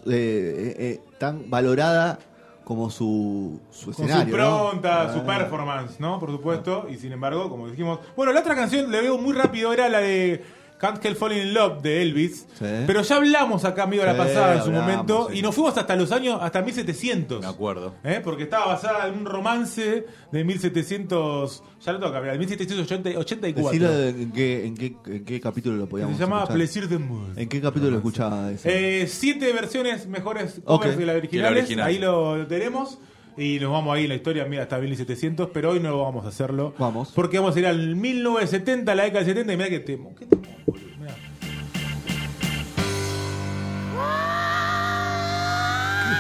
eh, 0.08 0.76
eh, 0.80 1.02
tan 1.18 1.50
valorada 1.50 2.20
como 2.64 2.90
su, 2.90 3.62
su 3.72 3.86
Con 3.86 3.94
su 3.96 4.04
escenario. 4.04 4.36
¿no? 4.38 4.70
pronta, 4.72 5.14
su 5.14 5.20
Ah. 5.20 5.26
performance, 5.38 6.00
¿no? 6.00 6.20
Por 6.20 6.32
supuesto. 6.32 6.88
Y 6.90 6.98
sin 6.98 7.14
embargo, 7.14 7.50
como 7.50 7.70
dijimos. 7.70 8.00
Bueno, 8.16 8.34
la 8.34 8.42
otra 8.42 8.56
canción 8.56 8.92
le 8.92 9.02
veo 9.02 9.18
muy 9.18 9.34
rápido, 9.34 9.72
era 9.72 9.88
la 9.88 10.00
de 10.00 10.44
Can't 10.80 11.04
Help 11.04 11.18
Falling 11.18 11.40
in 11.42 11.54
Love 11.54 11.82
de 11.82 12.02
Elvis. 12.04 12.46
Sí. 12.60 12.66
Pero 12.86 13.02
ya 13.02 13.16
hablamos 13.16 13.66
acá, 13.66 13.84
amigo, 13.84 14.04
la 14.06 14.16
pasada 14.16 14.54
en 14.58 14.62
su 14.62 14.68
hablamos, 14.68 14.90
momento. 14.90 15.28
sí. 15.32 15.40
Y 15.40 15.42
nos 15.42 15.56
fuimos 15.56 15.78
hasta 15.78 15.96
los 15.96 16.12
años, 16.12 16.38
hasta 16.42 16.62
1700. 16.62 17.42
Me 17.42 17.48
acuerdo. 17.48 17.96
¿eh? 18.04 18.22
Porque 18.24 18.44
estaba 18.44 18.68
basada 18.68 19.08
en 19.08 19.16
un 19.20 19.26
romance 19.26 20.06
de 20.32 20.44
1700. 20.44 21.64
Ya 21.86 21.92
lo 21.94 22.00
tengo 22.00 22.12
que 22.12 22.18
hablar, 22.18 22.34
de 22.34 22.40
1784. 22.40 23.72
Decilo 23.72 24.04
en 24.04 24.32
qué, 24.32 24.66
en, 24.66 24.76
qué, 24.76 24.96
en 25.06 25.26
qué 25.26 25.40
capítulo 25.42 25.76
lo 25.78 25.88
podíamos 25.88 26.16
se 26.16 26.22
llama 26.24 26.38
escuchar. 26.38 26.56
Plaisir 26.56 26.88
de 26.90 26.98
Mood. 26.98 27.38
¿En 27.38 27.50
qué 27.50 27.62
capítulo 27.62 27.92
lo 27.92 27.98
escuchaba 27.98 28.52
eso? 28.52 28.68
Eh, 28.70 29.06
siete 29.08 29.52
versiones 29.54 30.08
mejores 30.08 30.62
covers 30.64 30.98
de 30.98 31.06
las 31.06 31.14
Que 31.16 31.20
originales. 31.20 31.54
la 31.54 31.60
original. 31.60 31.88
Ahí 31.88 31.98
lo 32.00 32.48
tenemos. 32.48 33.00
Y 33.40 33.60
nos 33.60 33.72
vamos 33.72 33.96
ahí 33.96 34.04
en 34.06 34.10
la 34.10 34.16
historia 34.16 34.46
mira, 34.46 34.64
hasta 34.64 34.80
1700, 34.80 35.50
pero 35.54 35.70
hoy 35.72 35.80
no 35.80 36.02
vamos 36.02 36.26
a 36.26 36.30
hacerlo. 36.30 36.74
Vamos. 36.80 37.12
Porque 37.14 37.38
vamos 37.38 37.56
a 37.56 37.60
ir 37.60 37.68
al 37.68 37.96
1970, 37.96 38.96
la 38.96 39.04
década 39.04 39.20
del 39.24 39.36
70, 39.36 39.54
y 39.54 39.58
mira 39.58 39.70
que 39.70 39.80
temo. 39.80 40.16
¿Qué 40.16 40.26
temo, 40.26 40.42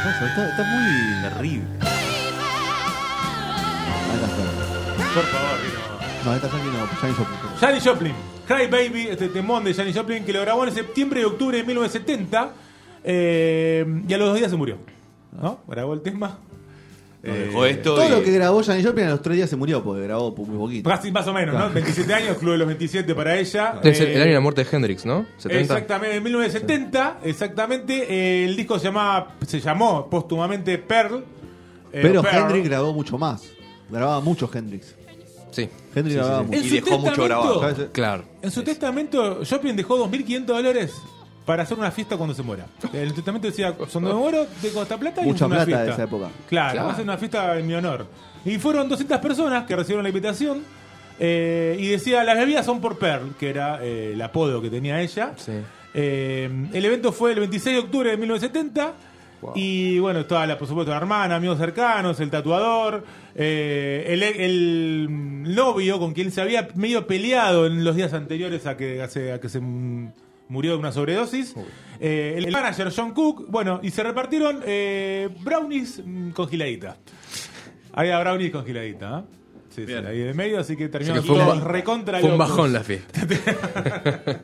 Está, 0.10 0.50
está 0.50 0.64
muy. 0.64 1.22
Terrible. 1.22 1.68
Por 5.14 5.24
favor, 5.24 5.58
que 5.62 5.68
no. 5.74 5.88
No, 6.26 6.32
ahí 6.32 6.38
está 6.38 6.50
Frank 6.50 6.64
y 6.66 6.78
no, 6.78 6.88
Janis 6.88 7.18
Joplin. 7.18 7.38
Janis 7.60 7.84
Joplin, 7.84 8.14
Cry 8.48 8.68
Baby, 8.68 9.08
este 9.10 9.30
temón 9.30 9.64
de 9.64 9.74
Janis 9.74 9.96
Joplin 9.96 10.26
que 10.26 10.34
lo 10.34 10.42
grabó 10.42 10.66
en 10.66 10.74
septiembre 10.74 11.22
y 11.22 11.24
octubre 11.24 11.58
de 11.58 11.64
1970 11.64 12.52
eh, 13.04 14.04
y 14.08 14.14
a 14.14 14.18
los 14.18 14.30
dos 14.30 14.38
días 14.38 14.52
se 14.52 14.58
murió. 14.58 14.78
¿No? 15.32 15.60
Grabó 15.68 15.94
el 15.94 16.02
tema. 16.02 16.40
Nos 17.27 17.36
Eh, 17.36 17.39
dejó 17.48 17.65
esto 17.65 17.96
Todo 17.96 18.07
y- 18.07 18.12
lo 18.12 18.24
que 18.24 18.31
grabó 18.31 18.63
Janis 18.63 18.86
Joplin 18.86 19.07
a 19.07 19.10
los 19.12 19.22
tres 19.22 19.36
días 19.36 19.50
se 19.50 19.55
murió 19.57 19.84
porque 19.84 20.03
grabó 20.03 20.31
muy 20.36 20.57
poquito. 20.57 20.89
Casi 20.89 21.12
más 21.12 21.27
o 21.27 21.34
menos, 21.34 21.53
¿no? 21.55 21.69
27 21.69 22.13
años, 22.13 22.38
Club 22.38 22.53
de 22.53 22.57
los 22.60 22.67
27 22.67 23.13
para 23.13 23.36
ella. 23.38 23.79
Debe 23.84 23.96
ser 23.96 24.07
Eh, 24.10 24.15
el 24.15 24.22
año 24.22 24.29
de 24.29 24.34
la 24.36 24.39
muerte 24.39 24.63
de 24.63 24.69
Hendrix, 24.75 25.05
¿no? 25.05 25.25
70. 25.38 25.74
Exactamente, 25.74 26.15
en 26.15 26.24
1970, 26.24 27.19
exactamente. 27.24 28.05
eh, 28.10 28.46
el 28.46 28.55
disco 28.55 28.79
se 28.79 28.86
llamaba, 28.86 29.36
se 29.46 29.60
llamó 29.60 30.10
póstumamente 30.10 30.77
Pearl. 30.77 31.24
eh, 31.91 32.00
Pero 32.01 32.22
Pearl. 32.22 32.46
Hendrix 32.46 32.67
grabó 32.69 32.93
mucho 32.93 33.17
más. 33.17 33.43
Grababa 33.89 34.19
mucho 34.22 34.50
Hendrix. 34.53 34.96
Sí. 35.51 35.69
Hendrix 35.96 36.13
Sí, 36.13 36.15
grababa 36.15 36.39
sí, 36.39 36.46
mucho. 36.46 36.57
En 36.60 36.65
Y 36.65 36.69
su 36.69 36.75
dejó 36.75 36.89
mucho 37.00 37.12
testamento- 37.12 37.24
grabado. 37.60 37.91
Claro. 37.91 38.24
En 38.41 38.51
su 38.51 38.63
testamento, 38.63 39.39
Joplin 39.50 39.75
dejó 39.75 39.98
2.500 39.98 40.46
dólares 40.46 40.93
para 41.48 41.63
hacer 41.63 41.80
una 41.80 41.89
fiesta 41.89 42.16
cuando 42.18 42.36
se 42.36 42.44
muera. 42.44 42.68
El 42.94 43.13
testamento 43.13 43.48
decía, 43.48 43.72
cuando 43.74 44.01
me 44.01 44.13
muero, 44.13 44.46
tengo 44.62 44.84
esta 44.84 44.98
plata 44.98 45.24
y 45.24 45.25
Mucha 45.25 45.48
una 45.48 45.56
plata 45.56 45.66
de 45.72 45.75
fiesta. 45.77 45.94
esa 45.94 46.04
época. 46.04 46.27
Claro, 46.48 46.72
Claro. 46.74 46.84
va 46.86 46.89
a 46.89 46.94
hacer 46.94 47.04
una 47.06 47.18
fiesta 47.18 47.58
en 47.58 47.66
mi 47.66 47.74
honor. 47.74 48.06
Y 48.46 48.60
fueron 48.60 48.88
200 48.88 49.18
personas 49.20 49.66
que 49.66 49.75
recibieron 49.75 50.04
la 50.04 50.10
invitación. 50.10 50.63
Eh, 51.20 51.75
y 51.80 51.88
decía, 51.88 52.24
las 52.24 52.38
bebidas 52.38 52.63
son 52.66 52.80
por 52.80 53.00
Pearl, 53.00 53.34
que 53.39 53.50
era 53.50 53.80
eh, 53.84 54.12
el 54.13 54.22
apodo 54.22 54.62
que 54.62 54.70
tenía 54.70 55.01
ella. 55.01 55.34
Sí. 55.38 55.54
Eh, 55.96 56.48
el 56.74 56.86
evento 56.86 57.12
fue 57.12 57.32
el 57.32 57.39
26 57.39 57.75
de 57.77 57.82
octubre 57.82 58.12
de 58.12 58.18
1970. 58.18 58.94
Y 59.56 60.00
bueno, 60.00 60.20
estaba 60.22 60.46
la, 60.48 60.58
por 60.58 60.68
supuesto 60.68 60.92
la 60.92 60.98
hermana, 60.98 61.36
amigos 61.36 61.60
cercanos, 61.60 62.20
el 62.20 62.30
tatuador, 62.32 63.04
eh, 63.36 64.06
el, 64.10 64.24
el 64.24 65.08
novio 65.56 66.00
con 66.00 66.13
quien 66.13 66.32
se 66.32 66.42
había 66.42 66.68
medio 66.75 67.06
peleado 67.08 67.68
en 67.68 67.84
los 67.84 67.96
días 67.96 68.13
anteriores 68.13 68.66
a 68.66 68.75
que, 68.75 69.01
a 69.01 69.08
se- 69.08 69.32
a 69.32 69.39
que 69.39 69.48
se 69.48 69.60
mm, 69.60 70.12
murió 70.50 70.72
de 70.74 70.77
una 70.77 70.92
sobredosis. 70.92 71.56
Eh, 72.00 72.36
el, 72.38 72.51
manager 72.51 72.92
John 72.96 73.13
Cook, 73.13 73.46
bueno, 73.50 73.80
y 73.84 73.92
se 73.92 74.04
repartieron 74.04 74.62
eh, 74.66 75.30
brownies 75.42 76.01
mm, 76.06 76.30
congeladitas. 76.32 76.98
Había 77.94 78.20
brownies 78.20 78.51
congeladitas, 78.51 79.12
¿ah? 79.12 79.24
Sí, 79.70 79.82
sí, 79.82 79.86
Bien. 79.92 80.06
ahí 80.08 80.20
de 80.20 80.34
medio, 80.34 80.60
así 80.60 80.75
que 80.75 80.89
terminamos 80.89 81.25
todos 81.25 81.60
ba- 81.63 81.68
recontra 81.68 82.20
fue 82.20 82.32
un 82.32 82.38
bajón 82.38 82.74
la 82.74 82.84
fiesta. 82.84 83.22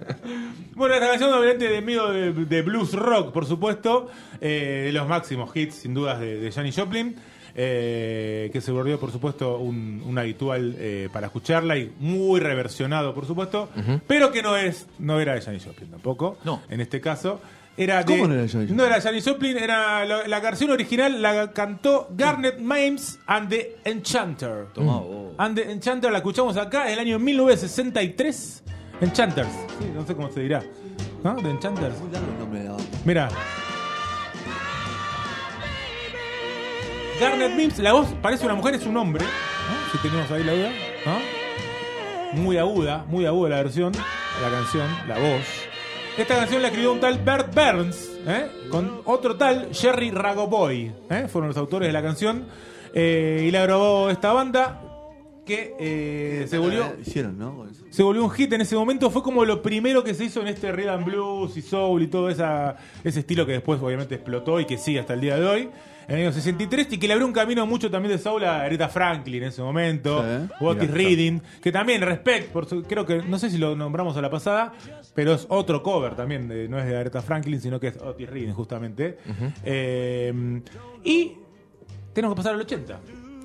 Bueno, 0.75 0.95
esta 0.95 1.07
canción 1.07 1.31
obviamente 1.31 1.67
de 1.69 1.81
medio 1.81 2.09
de, 2.09 2.33
de 2.33 2.61
blues 2.63 2.93
rock, 2.93 3.31
por 3.31 3.45
supuesto, 3.45 4.09
eh, 4.41 4.83
de 4.87 4.91
los 4.91 5.07
máximos 5.07 5.55
hits, 5.55 5.75
sin 5.75 5.93
dudas, 5.93 6.19
de, 6.19 6.39
de 6.39 6.51
Janis 6.51 6.75
Joplin, 6.75 7.15
eh, 7.55 8.49
que 8.51 8.61
se 8.61 8.71
volvió, 8.71 8.99
por 8.99 9.11
supuesto, 9.11 9.57
un, 9.59 10.01
un 10.05 10.17
habitual 10.17 10.75
eh, 10.77 11.09
para 11.13 11.27
escucharla 11.27 11.77
y 11.77 11.93
muy 11.99 12.39
reversionado, 12.39 13.13
por 13.13 13.25
supuesto, 13.25 13.69
pero 14.07 14.31
que 14.31 14.41
no 14.41 14.57
es 14.57 14.87
no 14.99 15.19
era 15.19 15.35
de 15.35 15.41
Janis 15.41 15.65
Joplin 15.65 15.91
tampoco, 15.91 16.37
No. 16.43 16.61
en 16.69 16.81
este 16.81 16.99
caso. 17.01 17.39
Era 17.75 18.03
de, 18.03 18.05
¿Cómo 18.05 18.27
no 18.27 18.33
era 18.35 18.41
Janis 18.47 18.53
Joplin? 18.53 18.75
No 18.77 18.85
era 18.85 19.01
Janis 19.01 19.25
Joplin, 19.27 19.57
era 19.57 20.05
la, 20.05 20.27
la 20.27 20.41
canción 20.41 20.69
original 20.69 21.19
la 21.21 21.51
cantó 21.53 22.07
Garnet 22.11 22.59
Mimes 22.59 23.19
and 23.25 23.49
the 23.49 23.77
Enchanter. 23.83 24.67
Tomá 24.75 24.99
vos. 24.99 25.33
And 25.39 25.55
the 25.55 25.71
Enchanter 25.71 26.11
la 26.11 26.19
escuchamos 26.19 26.55
acá 26.57 26.85
en 26.87 26.93
el 26.93 26.99
año 26.99 27.17
1963. 27.19 28.63
Enchanters, 29.01 29.49
sí, 29.79 29.85
no 29.93 30.05
sé 30.05 30.15
cómo 30.15 30.29
se 30.31 30.41
dirá. 30.41 30.63
¿No? 31.23 31.35
The 31.35 31.49
Enchanters. 31.49 31.99
Muy 31.99 32.11
largo 32.11 32.31
el 32.31 32.39
nombre 32.39 32.59
de 32.59 32.65
la 32.65 32.71
banda. 32.73 32.85
Mira. 33.05 33.29
Garnet 37.19 37.53
Mims, 37.55 37.79
la 37.79 37.93
voz 37.93 38.07
parece 38.21 38.45
una 38.45 38.55
mujer, 38.55 38.75
es 38.75 38.85
un 38.85 38.97
hombre. 38.97 39.23
¿no? 39.23 39.91
Si 39.91 39.97
tenemos 39.99 40.29
ahí 40.31 40.43
la 40.43 40.53
duda. 40.53 40.71
Muy 42.33 42.57
aguda, 42.57 43.05
muy 43.07 43.25
aguda 43.25 43.49
la 43.49 43.55
versión, 43.57 43.93
la 44.41 44.49
canción, 44.49 44.87
la 45.07 45.19
voz. 45.19 45.45
Esta 46.17 46.35
canción 46.35 46.61
la 46.61 46.69
escribió 46.69 46.91
un 46.91 46.99
tal 46.99 47.19
Bert 47.19 47.53
Burns, 47.53 48.11
¿eh? 48.27 48.47
con 48.69 49.01
otro 49.05 49.35
tal 49.35 49.69
Jerry 49.71 50.11
Ragoboy. 50.11 50.91
¿eh? 51.09 51.27
Fueron 51.27 51.49
los 51.49 51.57
autores 51.57 51.87
de 51.87 51.93
la 51.93 52.01
canción. 52.01 52.47
Eh, 52.93 53.45
y 53.47 53.51
la 53.51 53.63
grabó 53.63 54.11
esta 54.11 54.31
banda 54.33 54.82
que 55.45 55.75
eh, 55.79 56.45
se 56.47 56.57
volvió 56.57 56.93
Hicieron, 57.01 57.37
¿no? 57.37 57.65
Se 57.89 58.01
volvió 58.03 58.23
un 58.23 58.31
hit 58.31 58.51
en 58.53 58.61
ese 58.61 58.75
momento. 58.75 59.09
Fue 59.11 59.21
como 59.21 59.43
lo 59.45 59.61
primero 59.61 60.03
que 60.03 60.13
se 60.13 60.25
hizo 60.25 60.41
en 60.41 60.47
este 60.47 60.71
rhythm 60.71 60.89
and 60.89 61.05
blues 61.05 61.57
y 61.57 61.61
soul 61.61 62.01
y 62.01 62.07
todo 62.07 62.29
esa, 62.29 62.77
ese 63.03 63.19
estilo 63.19 63.45
que 63.45 63.51
después 63.53 63.81
obviamente 63.81 64.15
explotó 64.15 64.59
y 64.59 64.65
que 64.65 64.77
sigue 64.77 64.99
hasta 64.99 65.13
el 65.13 65.21
día 65.21 65.35
de 65.37 65.45
hoy. 65.45 65.69
En 66.07 66.15
el 66.15 66.21
año 66.23 66.33
63 66.33 66.87
y 66.91 66.97
que 66.97 67.07
le 67.07 67.13
abrió 67.13 67.25
un 67.25 67.31
camino 67.33 67.65
mucho 67.65 67.89
también 67.89 68.11
de 68.17 68.21
soul 68.21 68.43
a 68.43 68.61
Aretha 68.63 68.89
Franklin 68.89 69.43
en 69.43 69.49
ese 69.49 69.61
momento. 69.61 70.21
Sí. 70.21 70.53
Otis 70.59 70.91
Reading. 70.91 71.39
Que 71.61 71.71
también, 71.71 72.01
Respect, 72.01 72.49
por 72.51 72.65
su- 72.65 72.83
creo 72.83 73.05
que, 73.05 73.21
no 73.23 73.39
sé 73.39 73.49
si 73.49 73.57
lo 73.57 73.73
nombramos 73.75 74.17
a 74.17 74.21
la 74.21 74.29
pasada, 74.29 74.73
pero 75.15 75.33
es 75.33 75.45
otro 75.49 75.81
cover 75.81 76.15
también. 76.15 76.47
de- 76.49 76.67
no 76.67 76.77
es 76.77 76.85
de 76.87 76.97
Aretha 76.97 77.21
Franklin, 77.21 77.61
sino 77.61 77.79
que 77.79 77.87
es 77.87 77.97
Otis 78.01 78.29
Reading 78.29 78.51
justamente. 78.53 79.17
Eh, 79.63 80.61
y 81.05 81.33
tenemos 82.13 82.35
que 82.35 82.37
pasar 82.37 82.53
al 82.55 82.61
80. 82.61 82.99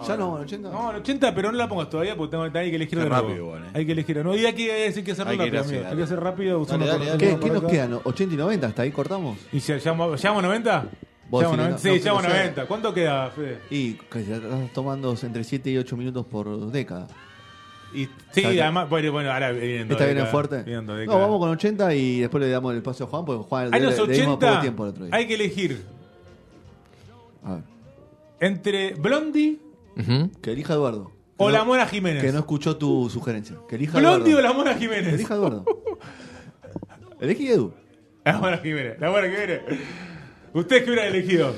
¿Ya 0.06 0.16
no, 0.16 0.36
al 0.36 0.42
80? 0.42 0.70
No, 0.70 0.88
al 0.90 0.96
80, 0.96 1.34
pero 1.34 1.50
no 1.52 1.58
la 1.58 1.68
pongas 1.68 1.90
todavía 1.90 2.16
porque 2.16 2.30
tengo, 2.32 2.44
hay 2.44 2.50
que 2.70 2.76
elegir 2.76 2.98
de 2.98 3.08
nuevo. 3.08 3.22
rápido 3.28 3.44
igual, 3.44 3.64
eh. 3.64 3.70
Hay 3.74 3.86
que 3.86 3.92
elegir 3.92 4.16
nuevo. 4.16 4.36
Y 4.38 4.46
hay 4.46 4.52
que 4.54 4.72
decir 4.72 5.04
que 5.04 5.12
hacerlo 5.12 5.32
Hay 5.32 5.38
que 5.38 5.46
ir 5.46 5.54
rápido, 5.54 5.74
dale. 5.80 5.86
Hay 5.90 5.96
que 5.96 6.02
hacer 6.02 6.20
rápido 6.20 6.60
usando 6.60 6.86
Dale, 6.86 7.06
dale, 7.06 7.10
por- 7.30 7.40
¿Qué, 7.40 7.46
qué 7.46 7.50
nos 7.52 7.64
quedan? 7.70 7.92
¿80 8.02 8.32
y 8.32 8.36
90? 8.36 8.66
¿Hasta 8.66 8.82
ahí 8.82 8.90
cortamos? 8.92 9.38
¿Y 9.52 9.60
si 9.60 9.78
llamamos, 9.78 10.20
llamamos 10.22 10.42
90? 10.44 10.86
Vos 11.30 11.42
¿Llamo 11.42 11.54
si 11.54 11.58
90? 11.60 11.76
no- 11.76 11.78
Sí, 11.78 11.88
no, 12.00 12.04
llamo 12.06 12.22
no 12.22 12.28
sé. 12.28 12.34
90. 12.36 12.66
¿Cuánto 12.66 12.94
queda, 12.94 13.30
Fede? 13.30 13.58
Y 13.70 13.98
estás 14.14 14.72
tomando 14.72 15.14
entre 15.22 15.44
7 15.44 15.70
y 15.70 15.78
8 15.78 15.96
minutos 15.96 16.26
por 16.26 16.70
década. 16.70 17.06
Y, 17.94 18.06
sí, 18.32 18.44
además, 18.44 18.88
bueno, 18.90 19.10
bueno, 19.12 19.32
ahora 19.32 19.50
viendo. 19.50 19.94
¿Está 19.94 20.04
bien 20.06 20.26
fuerte? 20.26 20.62
viendo 20.62 20.94
No, 21.06 21.18
vamos 21.18 21.38
con 21.38 21.48
80 21.50 21.94
y 21.94 22.20
después 22.20 22.42
le 22.44 22.50
damos 22.50 22.72
el 22.72 22.78
espacio 22.78 23.06
a 23.06 23.08
Juan, 23.08 23.24
porque 23.24 23.44
Juan 23.48 23.74
Años 23.74 23.98
le, 23.98 24.06
le 24.06 24.12
dimos 24.12 24.36
80, 24.36 24.48
poco 24.50 24.60
tiempo 24.60 24.84
el 24.84 24.90
otro 24.90 25.04
día. 25.06 25.14
hay 25.16 25.26
que 25.26 25.34
elegir 25.34 25.82
A 27.44 27.54
ver. 27.54 27.62
entre 28.40 28.92
Blondie 28.94 29.58
Ujú. 29.98 30.30
Que 30.40 30.52
elija 30.52 30.74
Eduardo. 30.74 31.12
o 31.36 31.50
la 31.50 31.64
Mona 31.64 31.86
Jiménez. 31.86 32.22
Que 32.22 32.32
no 32.32 32.38
escuchó 32.40 32.76
tu 32.76 33.08
sugerencia. 33.10 33.56
Que 33.68 33.76
elija 33.76 33.98
¿Blondie 33.98 34.34
o 34.34 34.38
Eduardo. 34.38 34.48
la 34.48 34.52
Mona 34.54 34.74
Que 34.74 34.80
Jiménez? 34.80 35.14
elija 35.14 35.34
Eduardo. 35.34 35.64
Elegí 37.20 37.48
Edu. 37.48 37.74
La 38.24 38.38
Mona 38.38 38.58
Jiménez. 38.58 38.96
La 39.00 39.10
Mona 39.10 39.28
Jiménez. 39.28 39.62
¿Ustedes 40.54 40.82
qué 40.82 40.90
hubieran 40.90 41.08
elegido? 41.14 41.52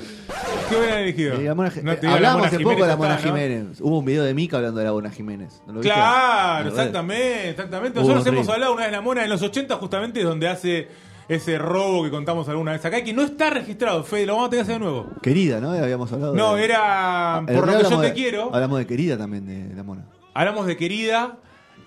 ¿Qué 0.69 0.75
hubieran 0.75 0.99
elegido? 0.99 1.35
Eh, 1.35 1.43
la 1.43 1.55
Mona 1.55 1.71
Ji- 1.71 1.81
No 1.81 1.91
eh, 1.91 1.95
te 1.95 2.01
digo 2.07 2.11
la 2.11 2.15
hablamos 2.31 2.47
hace 2.47 2.57
Jiménez, 2.57 2.75
poco 2.75 2.83
de 2.83 2.87
la 2.89 2.93
ya 2.93 2.97
Mona 2.97 3.15
está, 3.15 3.27
¿no? 3.29 3.35
Jiménez. 3.35 3.81
Hubo 3.81 3.99
un 3.99 4.05
video 4.05 4.23
de 4.23 4.33
Mica 4.33 4.57
hablando 4.57 4.79
de 4.79 4.85
la 4.85 4.91
Mona 4.91 5.09
Jiménez. 5.11 5.61
¿No 5.65 5.73
lo 5.73 5.79
viste? 5.79 5.93
Claro, 5.93 6.69
exactamente, 6.69 7.49
exactamente. 7.51 7.99
Hubo 7.99 8.07
Nosotros 8.09 8.27
un 8.27 8.33
hemos 8.35 8.49
hablado 8.49 8.73
una 8.73 8.81
vez 8.81 8.91
de 8.91 8.97
la 8.97 9.01
mona 9.01 9.23
en 9.23 9.29
los 9.29 9.41
80 9.41 9.75
justamente 9.77 10.19
es 10.19 10.25
donde 10.25 10.47
hace 10.47 10.87
ese 11.35 11.57
robo 11.57 12.03
que 12.03 12.09
contamos 12.09 12.47
alguna 12.49 12.71
vez 12.73 12.83
acá 12.85 12.99
y 12.99 13.03
que 13.03 13.13
no 13.13 13.21
está 13.23 13.49
registrado, 13.49 14.03
Fede, 14.03 14.25
lo 14.25 14.33
vamos 14.33 14.47
a 14.47 14.49
tener 14.51 14.65
que 14.65 14.71
hacer 14.71 14.81
de 14.81 14.85
nuevo. 14.91 15.07
Querida, 15.21 15.59
¿no? 15.59 15.71
Habíamos 15.71 16.11
hablado 16.11 16.35
No, 16.35 16.55
de... 16.55 16.65
era 16.65 17.43
El 17.47 17.55
por 17.55 17.67
lo 17.67 17.77
que 17.77 17.83
yo 17.89 17.99
te 18.01 18.07
de- 18.07 18.13
quiero. 18.13 18.53
Hablamos 18.53 18.79
de 18.79 18.87
Querida 18.87 19.17
también, 19.17 19.45
de 19.69 19.75
la 19.75 19.83
Mona. 19.83 20.05
Hablamos 20.33 20.65
de 20.65 20.77
querida, 20.77 21.37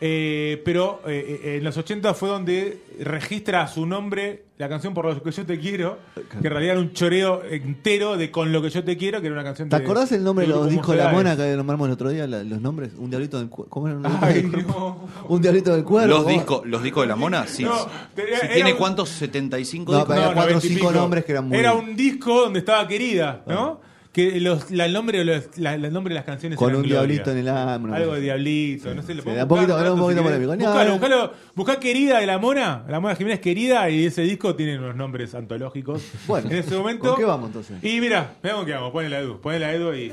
eh, 0.00 0.60
pero 0.64 1.00
eh, 1.06 1.40
eh, 1.44 1.56
en 1.58 1.64
los 1.64 1.76
80 1.76 2.14
fue 2.14 2.28
donde 2.28 2.78
registra 3.00 3.62
a 3.62 3.68
su 3.68 3.86
nombre 3.86 4.44
la 4.56 4.68
canción 4.68 4.94
Por 4.94 5.06
lo 5.06 5.20
que 5.20 5.32
yo 5.32 5.44
te 5.44 5.58
quiero, 5.58 5.98
que 6.14 6.36
en 6.36 6.44
realidad 6.44 6.74
era 6.76 6.80
un 6.80 6.92
choreo 6.92 7.42
entero 7.44 8.16
de 8.16 8.30
Con 8.30 8.52
lo 8.52 8.62
que 8.62 8.70
yo 8.70 8.84
te 8.84 8.96
quiero, 8.96 9.20
que 9.20 9.26
era 9.26 9.34
una 9.34 9.42
canción 9.42 9.68
¿Te 9.68 9.76
de- 9.78 9.82
acordás 9.82 10.12
el 10.12 10.22
nombre 10.22 10.46
de 10.46 10.52
los 10.52 10.68
discos 10.70 10.94
de 10.96 11.02
la? 11.02 11.08
Mona 11.10 11.36
que 11.36 11.56
nombramos 11.56 11.88
el 11.88 11.92
otro 11.94 12.08
día? 12.10 12.26
la- 12.28 12.44
los 12.44 12.60
nombres. 12.60 12.92
Un 12.96 13.10
diablito 13.10 13.38
del 13.38 13.48
cuerpo. 13.48 13.68
¿Cómo 13.70 13.88
era 13.88 13.96
un 13.96 14.02
diablito 14.04 14.26
Ay, 14.26 14.34
del 14.42 14.50
cuerpo? 14.52 15.08
no. 15.22 15.28
Un 15.34 15.42
diablito 15.42 15.72
del 15.74 15.82
cuerpo. 15.84 16.08
Los 16.08 16.26
discos, 16.28 16.66
los 16.66 16.82
discos 16.84 17.02
de 17.02 17.08
la 17.08 17.16
mona, 17.16 17.46
sí. 17.48 17.64
No, 17.64 17.72
tenía- 18.14 18.38
Si 18.38 18.44
era 18.46 18.54
¿Tiene 18.54 18.72
un- 18.72 18.78
cuántos? 18.78 19.08
75 19.08 19.90
No, 19.92 19.98
discos. 19.98 20.14
pero- 20.14 20.22
Había 20.28 20.34
cuatro 20.34 20.50
o 20.52 20.54
90 20.60 20.66
y 20.66 20.70
cinco 20.76 20.88
pico. 20.88 21.00
nombres 21.00 21.24
que 21.24 21.32
eran 21.32 21.48
muy- 21.48 21.58
Era 21.58 21.72
un 21.74 21.96
disco 21.96 22.40
donde 22.42 22.58
estaba 22.60 22.86
querida, 22.86 23.42
¿no? 23.48 23.80
Que 24.14 24.40
los, 24.40 24.71
la, 24.71 24.85
el, 24.87 24.92
nombre, 24.92 25.18
de 25.18 25.25
los- 25.25 25.59
la- 25.59 25.75
el 25.75 25.92
nombre 25.92 26.14
de 26.14 26.21
las 26.21 26.25
canciones 26.25 26.56
Con 26.56 26.68
un 26.68 26.83
Gloria. 26.83 26.99
diablito 27.00 27.33
en 27.33 27.38
el 27.38 27.49
alma. 27.49 27.97
Algo 27.97 28.14
de 28.14 28.21
diablito, 28.21 28.94
no 28.94 29.02
sé, 29.02 29.12
lo 29.12 29.23
Sí, 29.25 29.28
un 29.28 29.49
poquito- 29.49 29.75
un 29.75 29.83
si 29.97 30.00
poquito 30.00 30.23
polémico. 30.23 30.54
No, 30.54 30.90
Buscalo, 30.92 31.33
buscá 31.56 31.80
querida 31.80 32.21
de 32.21 32.26
la 32.26 32.38
mona, 32.38 32.85
la 32.88 33.00
mona 33.00 33.16
Jiménez 33.16 33.40
querida, 33.40 33.90
y 33.90 34.06
ese 34.06 34.23
disco 34.23 34.54
tiene 34.54 34.78
unos 34.78 34.94
nombres 34.94 35.35
antológicos. 35.35 36.00
Bueno, 36.28 36.49
en 36.49 36.59
ese 36.59 36.76
momento. 36.76 37.09
¿con 37.09 37.16
qué 37.18 37.25
vamos 37.25 37.49
entonces? 37.49 37.83
Y 37.83 38.00
mira, 38.00 38.35
veamos 38.40 38.64
qué 38.66 38.73
vamos, 38.75 38.92
ponele 38.92 39.16
a 39.16 39.21
Edu, 39.21 39.40
ponele 39.40 39.64
a 39.64 39.73
Edu 39.75 39.92
y. 39.92 40.12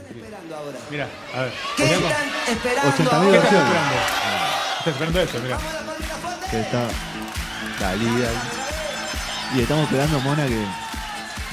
Mira, 0.89 1.07
a 1.35 1.41
ver. 1.43 1.51
¿Qué 1.77 1.83
están 1.83 2.01
esperando? 2.49 2.91
80.000 2.91 3.25
¿Qué 3.25 3.31
versiones. 3.37 3.61
esperando? 3.61 3.95
Estás 4.79 4.87
esperando 4.87 5.19
eso, 5.21 5.37
mira. 5.43 5.57
Que 6.49 6.59
está. 6.59 6.87
Talía. 7.79 8.29
Y 9.55 9.59
estamos 9.61 9.83
esperando 9.83 10.19
Mona 10.21 10.47
que. 10.47 10.55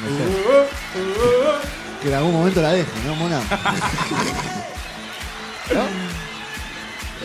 No 0.00 0.08
sé. 0.16 1.77
Que 2.02 2.08
en 2.08 2.14
algún 2.14 2.32
momento 2.32 2.62
la 2.62 2.72
deje, 2.72 2.88
¿no, 3.06 3.14
Mona? 3.16 3.40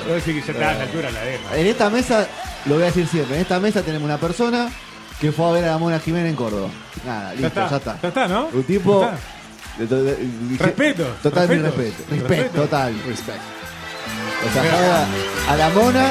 Voy 0.04 0.12
a 0.12 0.16
decir 0.16 0.34
que 0.36 0.42
ya 0.46 0.52
está 0.54 0.70
a 0.72 0.74
la 0.74 0.84
altura 0.84 1.12
la 1.12 1.22
deja. 1.22 1.56
En 1.58 1.68
esta 1.68 1.90
mesa, 1.90 2.28
lo 2.66 2.74
voy 2.76 2.84
a 2.84 2.88
decir 2.88 3.08
siempre, 3.08 3.36
en 3.36 3.42
esta 3.44 3.60
mesa 3.60 3.82
tenemos 3.84 4.06
una 4.06 4.18
persona 4.18 4.70
que 5.20 5.32
fue 5.32 5.46
a 5.48 5.52
ver 5.52 5.64
a 5.66 5.68
la 5.72 5.78
Mona 5.78 6.00
Jiménez 6.00 6.30
en 6.32 6.36
Córdoba. 6.36 6.68
Nada, 7.06 7.34
listo, 7.36 7.70
ya 7.70 7.76
está. 7.78 8.00
Ya 8.02 8.08
está, 8.10 8.28
¿no? 8.28 8.48
Un 8.52 8.64
tipo. 8.64 9.10
De 9.78 9.88
to- 9.88 10.04
de- 10.04 10.18
Respeto, 10.60 11.04
Total, 11.24 11.48
mi 11.50 11.56
respeto, 11.56 11.82
respeto. 11.82 12.10
Respeto, 12.10 12.28
respeto. 12.28 12.62
total. 12.62 12.94
O 14.46 14.54
sea, 14.54 15.08
a 15.50 15.56
la 15.56 15.70
Mona, 15.70 16.10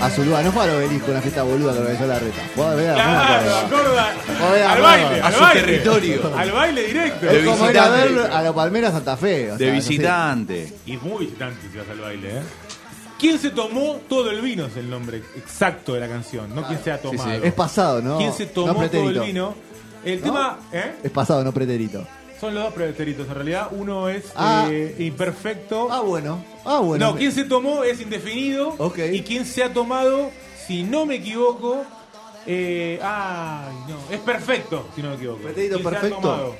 a 0.00 0.10
su 0.10 0.24
lugar. 0.24 0.44
No 0.44 0.52
fue 0.52 0.62
al 0.64 0.70
obelisco, 0.70 1.10
una 1.10 1.20
fiesta 1.20 1.42
boluda 1.42 1.72
que 1.72 1.78
organizó 1.80 2.06
la 2.06 2.18
reta. 2.18 2.42
Fue 2.54 2.66
a 2.66 2.74
ver 2.74 2.90
a 2.90 2.92
a 2.92 3.38
Claro, 3.38 3.56
acorda. 3.56 4.14
Joder, 4.40 4.62
Al 4.64 4.82
baile, 4.82 5.20
A 5.20 5.26
al 5.26 5.34
su 5.34 5.40
baile. 5.40 5.60
territorio. 5.62 6.32
Al 6.36 6.52
baile 6.52 6.82
directo. 6.86 7.26
De 7.26 7.38
Es 7.40 7.44
como 7.46 7.70
ir 7.70 7.78
a 7.78 7.88
visitante. 7.88 8.14
ver 8.14 8.30
a 8.32 8.42
la 8.42 8.52
Palmera 8.54 8.90
Santa 8.92 9.16
Fe. 9.16 9.52
o 9.52 9.56
De 9.56 9.64
sea, 9.64 9.74
no 9.74 9.80
sé. 9.82 9.88
visitante. 9.88 10.72
Y 10.86 10.96
muy 10.98 11.26
visitante 11.26 11.58
si 11.72 11.78
vas 11.78 11.88
al 11.88 11.98
baile, 12.00 12.28
¿eh? 12.38 12.42
¿Quién 13.18 13.38
se 13.38 13.48
tomó 13.50 14.00
todo 14.08 14.30
el 14.30 14.42
vino? 14.42 14.66
Es 14.66 14.76
el 14.76 14.90
nombre 14.90 15.22
exacto 15.36 15.94
de 15.94 16.00
la 16.00 16.08
canción, 16.08 16.54
no 16.54 16.62
quién 16.66 16.78
se 16.84 16.92
ha 16.92 16.98
tomado. 17.00 17.32
Es 17.42 17.52
pasado, 17.54 18.02
¿no? 18.02 18.18
¿Quién 18.18 18.32
se 18.34 18.44
no 18.44 18.50
tomó 18.50 18.88
todo 18.90 19.08
el 19.08 19.20
vino? 19.20 19.54
El 20.04 20.20
tema, 20.20 20.58
¿eh? 20.72 20.96
Es 21.02 21.10
pasado, 21.10 21.42
no 21.42 21.50
pretérito. 21.52 22.06
Son 22.40 22.54
los 22.54 22.64
dos 22.64 22.74
preteritos 22.74 23.26
en 23.28 23.34
realidad. 23.34 23.68
Uno 23.70 24.08
es 24.08 24.24
Ah. 24.36 24.68
eh, 24.70 24.94
imperfecto. 24.98 25.88
Ah, 25.90 26.00
bueno. 26.00 26.44
Ah, 26.64 26.80
bueno. 26.80 27.12
no, 27.12 27.16
quién 27.16 27.32
se 27.32 27.44
tomó 27.44 27.82
es 27.84 28.00
indefinido. 28.00 28.74
Ok. 28.78 28.98
Y 29.12 29.22
quién 29.22 29.46
se 29.46 29.62
ha 29.64 29.72
tomado, 29.72 30.30
si 30.66 30.82
no 30.82 31.06
me 31.06 31.14
equivoco, 31.16 31.84
eh, 32.46 33.00
ay, 33.02 33.74
no, 33.88 34.14
es 34.14 34.20
perfecto, 34.20 34.86
si 34.94 35.02
no 35.02 35.10
me 35.10 35.14
equivoco. 35.16 35.40
Pretérito 35.42 35.76
¿Quién 35.78 35.82
se 35.90 35.96
ha 35.96 36.00
perfecto. 36.00 36.20
tomado? 36.22 36.56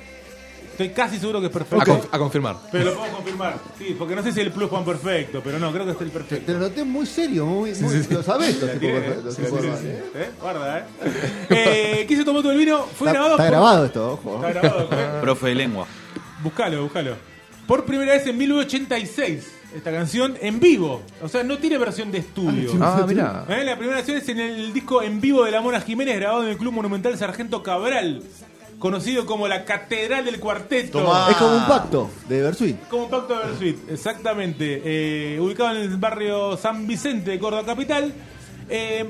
Estoy 0.71 0.89
casi 0.89 1.17
seguro 1.17 1.39
que 1.39 1.47
es 1.47 1.51
A, 1.55 1.57
perfecto. 1.59 1.85
conf- 1.91 2.07
a 2.11 2.19
confirmar. 2.19 2.55
Pero 2.71 2.85
lo 2.85 2.93
puedo 2.97 3.11
confirmar. 3.13 3.57
Sí, 3.79 3.95
porque 3.97 4.15
no 4.15 4.21
sé 4.21 4.31
si 4.31 4.41
el 4.41 4.51
plus 4.51 4.69
Juan 4.69 4.85
perfecto, 4.85 5.41
pero 5.43 5.57
no, 5.57 5.71
creo 5.71 5.85
que 5.85 5.91
es 5.93 6.01
el 6.01 6.11
perfecto. 6.11 6.45
Te 6.45 6.53
lo 6.53 6.59
noté 6.59 6.83
muy 6.83 7.05
serio, 7.07 7.45
muy, 7.47 7.71
muy 7.73 7.81
lo 7.81 7.89
Sí, 7.89 8.07
la 8.13 8.73
tipos 8.73 8.79
tiré, 8.79 8.99
de- 9.01 9.31
sí. 9.31 9.41
¿eh? 9.87 10.03
¿Eh? 10.15 10.29
Guarda, 10.39 10.79
¿eh? 10.79 10.83
eh 11.49 12.05
¿Quién 12.07 12.19
se 12.19 12.25
tomó 12.25 12.41
todo 12.41 12.51
el 12.51 12.59
vino? 12.59 12.83
Fue 12.95 13.07
Está, 13.07 13.11
grabado. 13.13 13.31
está 13.33 13.43
por- 13.43 13.51
grabado 13.51 13.85
esto, 13.85 14.11
ojo. 14.13 14.35
Está 14.45 14.59
grabado. 14.61 14.89
¿eh? 14.91 15.09
Profe 15.21 15.47
de 15.47 15.55
lengua. 15.55 15.87
Buscalo, 16.43 16.83
buscalo. 16.83 17.15
Por 17.65 17.83
primera 17.83 18.13
vez 18.13 18.25
en 18.27 18.37
1986, 18.37 19.51
esta 19.75 19.91
canción 19.91 20.37
en 20.41 20.59
vivo. 20.59 21.01
O 21.21 21.27
sea, 21.27 21.43
no 21.43 21.57
tiene 21.57 21.77
versión 21.77 22.11
de 22.11 22.19
estudio. 22.19 22.71
Ah, 22.81 23.03
mira. 23.07 23.45
Eh, 23.49 23.63
La 23.63 23.75
primera 23.77 23.97
versión 23.97 24.17
es 24.17 24.29
en 24.29 24.39
el 24.39 24.71
disco 24.73 25.01
en 25.01 25.19
vivo 25.19 25.43
de 25.43 25.51
la 25.51 25.59
Mona 25.61 25.81
Jiménez, 25.81 26.15
grabado 26.17 26.43
en 26.43 26.49
el 26.51 26.57
Club 26.57 26.71
Monumental 26.73 27.17
Sargento 27.17 27.63
Cabral, 27.63 28.21
conocido 28.79 29.25
como 29.25 29.47
la 29.47 29.65
Catedral 29.65 30.25
del 30.25 30.39
Cuarteto. 30.39 31.01
Tomá. 31.01 31.27
Es 31.29 31.37
como 31.37 31.55
un 31.55 31.65
pacto 31.67 32.09
de 32.27 32.41
Bersuit. 32.41 32.87
Como 32.87 33.09
Pacto 33.09 33.37
de 33.37 33.45
Versuit, 33.47 33.89
exactamente. 33.89 34.81
Eh, 34.83 35.39
ubicado 35.39 35.75
en 35.75 35.81
el 35.83 35.97
barrio 35.97 36.57
San 36.57 36.87
Vicente 36.87 37.31
de 37.31 37.39
Córdoba 37.39 37.65
Capital. 37.65 38.13
Eh, 38.69 39.05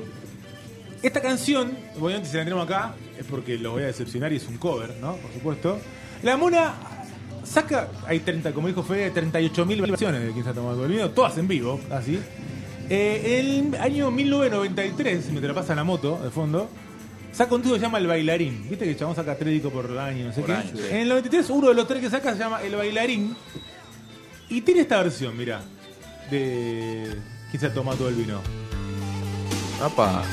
esta 1.02 1.20
canción, 1.20 1.76
obviamente 2.00 2.28
si 2.28 2.36
la 2.36 2.44
tenemos 2.44 2.64
acá, 2.64 2.94
es 3.18 3.24
porque 3.26 3.58
lo 3.58 3.72
voy 3.72 3.82
a 3.82 3.86
decepcionar 3.86 4.32
y 4.32 4.36
es 4.36 4.48
un 4.48 4.58
cover, 4.58 4.96
¿no? 5.00 5.16
Por 5.16 5.32
supuesto. 5.32 5.78
La 6.22 6.36
Mona 6.36 6.74
saca, 7.44 7.88
hay 8.06 8.20
30, 8.20 8.52
como 8.52 8.68
dijo 8.68 8.82
Fede, 8.82 9.12
38.000 9.12 9.80
versiones 9.80 10.22
de 10.22 10.32
Quién 10.32 10.44
se 10.44 10.50
ha 10.50 10.54
tomado 10.54 10.84
el 10.84 10.90
vino, 10.90 11.10
todas 11.10 11.38
en 11.38 11.46
vivo, 11.46 11.80
así. 11.90 12.18
Eh, 12.90 13.40
el 13.40 13.80
año 13.80 14.10
1993, 14.10 15.24
si 15.24 15.32
me 15.32 15.40
te 15.40 15.48
la 15.48 15.54
pasa 15.54 15.74
la 15.74 15.84
moto 15.84 16.18
de 16.22 16.30
fondo, 16.30 16.68
saca 17.38 17.54
un 17.54 17.62
tío 17.62 17.72
que 17.72 17.78
se 17.78 17.84
llama 17.86 17.98
El 17.98 18.06
Bailarín. 18.08 18.68
Viste 18.68 18.84
que 18.84 18.90
el 18.90 18.96
chabón 18.98 19.14
saca 19.14 19.36
tres 19.36 19.52
discos 19.54 19.72
por 19.72 19.96
año, 19.98 20.26
no 20.26 20.32
sé 20.32 20.40
Por 20.40 20.50
qué. 20.50 20.56
año, 20.56 20.70
sí. 20.74 20.82
En 20.90 20.96
el 20.96 21.08
93, 21.08 21.50
uno 21.50 21.68
de 21.68 21.74
los 21.74 21.86
tres 21.86 22.00
que 22.02 22.10
saca 22.10 22.32
se 22.32 22.38
llama 22.40 22.60
El 22.62 22.74
Bailarín. 22.74 23.36
Y 24.48 24.60
tiene 24.62 24.80
esta 24.80 25.00
versión, 25.02 25.36
mira, 25.36 25.60
de 26.30 27.16
quién 27.50 27.60
se 27.60 27.66
ha 27.66 27.72
tomado 27.72 27.98
todo 27.98 28.08
el 28.08 28.16
vino. 28.16 28.40
Apa. 29.82 30.24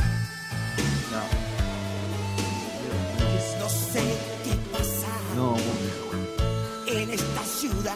No 3.60 3.70
sé 3.70 4.00
qué 4.44 4.56
pasa 4.72 5.08
No, 5.36 5.56
en 6.88 7.10
esta 7.12 7.44
ciudad. 7.44 7.94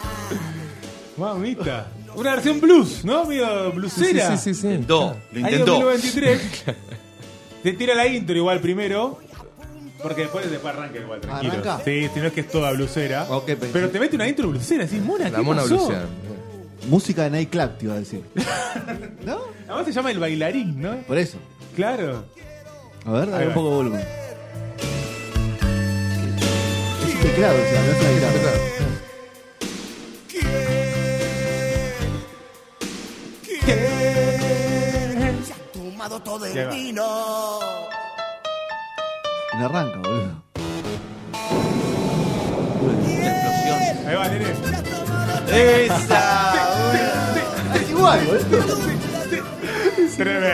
Mamita. 1.16 1.88
Una 2.14 2.32
versión 2.34 2.60
blues, 2.60 3.04
¿no? 3.04 3.24
Medio 3.24 3.72
blusera. 3.72 4.36
Sí, 4.36 4.54
sí, 4.54 4.54
sí. 4.54 4.60
sí. 4.62 4.66
Intentó, 4.68 5.16
lo 5.32 5.38
Año 5.46 5.50
intentó. 5.56 5.78
1923. 5.78 6.64
Te 7.62 7.72
tira 7.74 7.94
la 7.94 8.06
intro 8.06 8.34
igual 8.36 8.60
primero. 8.60 9.18
Porque 10.02 10.22
después, 10.22 10.50
después 10.50 10.74
arranca 10.74 10.98
igual, 10.98 11.20
tranquilo. 11.20 11.52
¿Arranca? 11.52 11.80
Sí, 11.84 12.08
si 12.14 12.20
no 12.20 12.26
es 12.28 12.32
que 12.32 12.40
es 12.40 12.48
toda 12.48 12.72
blusera. 12.72 13.26
Ok, 13.28 13.44
pensé. 13.46 13.68
Pero 13.72 13.90
te 13.90 14.00
mete 14.00 14.16
una 14.16 14.26
intro 14.28 14.48
blusera, 14.48 14.84
así, 14.84 14.96
mona, 14.98 15.26
¿qué 15.26 15.30
La 15.32 15.42
mona 15.42 15.60
pasó? 15.62 15.76
blusean. 15.76 16.06
música 16.88 17.24
de 17.24 17.30
nightclub 17.30 17.76
te 17.76 17.84
iba 17.84 17.94
a 17.94 17.98
decir. 17.98 18.22
¿No? 19.26 19.38
Además 19.68 19.84
se 19.86 19.92
llama 19.92 20.10
el 20.10 20.18
bailarín, 20.18 20.80
¿no? 20.80 20.96
Por 21.06 21.18
eso. 21.18 21.36
Claro. 21.76 22.24
A 23.04 23.12
ver, 23.12 23.22
Ahí 23.24 23.30
dale 23.30 23.44
un 23.44 23.50
va. 23.50 23.54
poco 23.54 23.68
de 23.70 23.74
volumen. 23.76 24.00
Es 27.06 27.14
un 27.14 27.20
teclado, 27.20 27.54
o 27.54 27.70
sea, 27.70 27.82
no 27.84 27.90
es 27.92 28.00
una 28.00 28.10
guitarra. 28.10 28.89
Tomado 36.00 36.20
todo 36.22 36.46
el 36.46 36.56
va. 36.66 36.70
vino. 36.72 37.02
No 39.58 39.66
arranca, 39.66 39.98
boludo. 39.98 40.42
Explosión. 43.18 44.08
Ahí 44.08 44.14
va, 44.16 44.28
nene. 44.28 44.46
¡Esa! 45.52 46.54
Es 47.74 47.90
igual, 47.90 48.20
boludo. 48.24 48.76
Tremendo, 50.16 50.46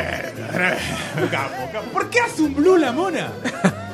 tremendo. 0.52 1.30
Capo, 1.30 1.70
capo. 1.72 1.86
¿Por 1.92 2.10
qué 2.10 2.20
hace 2.20 2.42
un 2.42 2.54
blue 2.54 2.76
la 2.76 2.90
mona? 2.92 3.28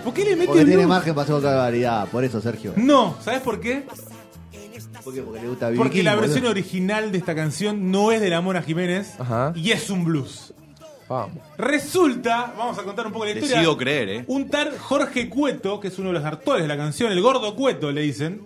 ¿Por 0.05 0.15
qué 0.15 0.25
le 0.25 0.37
mete 0.37 0.47
Porque 0.47 0.61
tiene 0.65 0.77
blues? 0.85 0.89
margen 0.89 1.15
para 1.15 1.23
hacer 1.25 1.35
otra 1.35 1.55
variedad, 1.57 2.09
por 2.09 2.25
eso, 2.25 2.41
Sergio. 2.41 2.73
No, 2.77 3.17
¿sabes 3.23 3.41
por 3.43 3.61
qué? 3.61 3.87
¿Por 5.05 5.13
qué? 5.13 5.21
Porque 5.23 5.41
le 5.41 5.49
gusta 5.49 5.71
Porque 5.77 5.99
King, 5.99 6.05
la 6.05 6.15
boludo. 6.15 6.29
versión 6.33 6.51
original 6.51 7.13
de 7.13 7.19
esta 7.19 7.35
canción 7.35 7.91
no 7.91 8.11
es 8.13 8.21
de 8.23 8.31
la 8.31 8.41
Mona 8.41 8.63
Jiménez 8.63 9.15
Ajá. 9.19 9.53
y 9.55 9.73
es 9.73 9.91
un 9.91 10.05
blues. 10.05 10.55
Vamos. 11.09 11.37
Resulta, 11.59 12.55
vamos 12.57 12.79
a 12.79 12.83
contar 12.85 13.07
un 13.07 13.13
poco 13.13 13.25
la 13.25 13.33
historia. 13.33 13.57
Decido 13.57 13.77
creer, 13.77 14.09
¿eh? 14.09 14.25
Un 14.29 14.49
tal 14.49 14.79
Jorge 14.79 15.29
Cueto, 15.29 15.79
que 15.81 15.89
es 15.89 15.99
uno 15.99 16.09
de 16.09 16.15
los 16.15 16.25
actores 16.25 16.63
de 16.63 16.69
la 16.69 16.77
canción, 16.77 17.13
el 17.13 17.21
gordo 17.21 17.55
Cueto 17.55 17.91
le 17.93 18.01
dicen. 18.03 18.43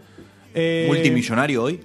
eh, 0.54 0.86
Multimillonario 0.88 1.62
hoy. 1.62 1.80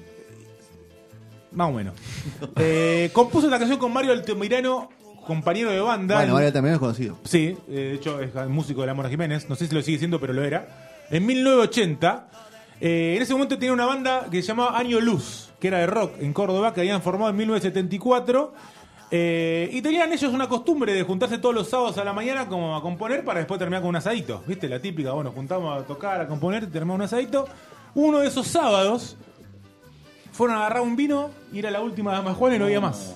Más 1.52 1.70
o 1.70 1.72
menos. 1.74 1.94
Eh, 2.56 3.10
compuso 3.14 3.50
la 3.50 3.58
canción 3.60 3.78
con 3.80 3.92
Mario 3.92 4.12
Altamirano, 4.14 4.90
compañero 5.26 5.70
de 5.72 5.80
banda. 5.82 6.16
Bueno, 6.16 6.30
En- 6.30 6.34
Mario 6.36 6.54
también 6.54 6.74
es 6.76 6.80
conocido. 6.80 7.18
Sí, 7.26 7.58
eh, 7.68 7.72
de 7.72 7.94
hecho 7.96 8.20
es 8.22 8.34
músico 8.48 8.82
de 8.82 8.88
la 8.88 8.94
Mona 8.94 9.10
Jiménez. 9.10 9.50
No 9.50 9.56
sé 9.56 9.68
si 9.68 9.76
lo 9.76 9.82
sigue 9.82 9.98
siendo, 10.00 10.20
pero 10.20 10.34
lo 10.34 10.44
era. 10.44 11.06
En 11.12 11.26
1980. 11.26 12.28
eh, 12.80 13.14
en 13.18 13.22
ese 13.22 13.34
momento 13.34 13.58
tenía 13.60 13.74
una 13.74 13.86
banda 13.86 14.28
que 14.32 14.42
se 14.42 14.48
llamaba 14.48 14.78
Año 14.80 15.00
Luz, 15.00 15.50
que 15.60 15.68
era 15.68 15.78
de 15.80 15.86
rock 15.88 16.14
en 16.22 16.34
Córdoba, 16.34 16.74
que 16.74 16.80
habían 16.82 17.02
formado 17.02 17.30
en 17.30 17.36
1974. 17.38 18.54
Eh, 19.14 19.70
y 19.74 19.82
tenían 19.82 20.12
ellos 20.14 20.34
una 20.34 20.48
costumbre 20.48 20.94
de 20.94 21.04
juntarse 21.04 21.38
todos 21.38 21.54
los 21.54 21.70
sábados 21.70 21.98
a 21.98 22.04
la 22.06 22.14
mañana 22.14 22.48
como 22.48 22.76
a 22.78 22.82
componer 22.82 23.26
para 23.26 23.40
después 23.40 23.60
terminar 23.60 23.82
con 23.82 23.90
un 23.90 23.98
asadito. 23.98 24.42
¿Viste? 24.48 24.70
La 24.70 24.80
típica, 24.80 25.12
bueno, 25.12 25.32
juntamos 25.32 25.82
a 25.82 25.86
tocar, 25.86 26.22
a 26.22 26.28
componer, 26.28 26.62
terminamos 26.68 26.96
un 26.96 27.02
asadito. 27.02 27.46
Uno 27.94 28.20
de 28.20 28.28
esos 28.28 28.48
sábados 28.48 29.18
fueron 30.32 30.56
a 30.56 30.62
agarrar 30.62 30.82
un 30.82 30.96
vino 30.96 31.30
y 31.52 31.60
era 31.60 31.70
la 31.70 31.82
última 31.82 32.14
dama 32.14 32.34
Juan 32.34 32.56
y 32.56 32.60
no 32.60 32.66
había 32.66 32.80
más. 32.80 33.16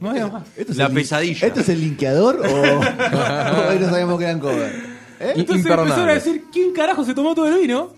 No 0.00 0.10
había 0.10 0.28
más. 0.28 0.44
¿Esto 0.56 0.72
es 0.72 0.78
La 0.78 0.86
el 0.86 0.94
pesadilla. 0.94 1.46
¿Esto 1.48 1.60
es 1.60 1.68
el 1.68 1.80
linkeador 1.80 2.40
o, 2.40 2.44
o 2.46 3.68
hoy 3.70 3.78
no 3.80 3.90
sabíamos 3.90 4.18
que 4.18 4.24
eran 4.24 4.38
cover? 4.38 4.94
¿Eh? 5.18 5.32
Entonces 5.36 5.66
empezaron 5.66 6.08
a 6.08 6.14
decir, 6.14 6.44
¿quién 6.52 6.72
carajo 6.72 7.04
se 7.04 7.14
tomó 7.14 7.34
todo 7.34 7.48
el 7.48 7.60
vino? 7.60 7.90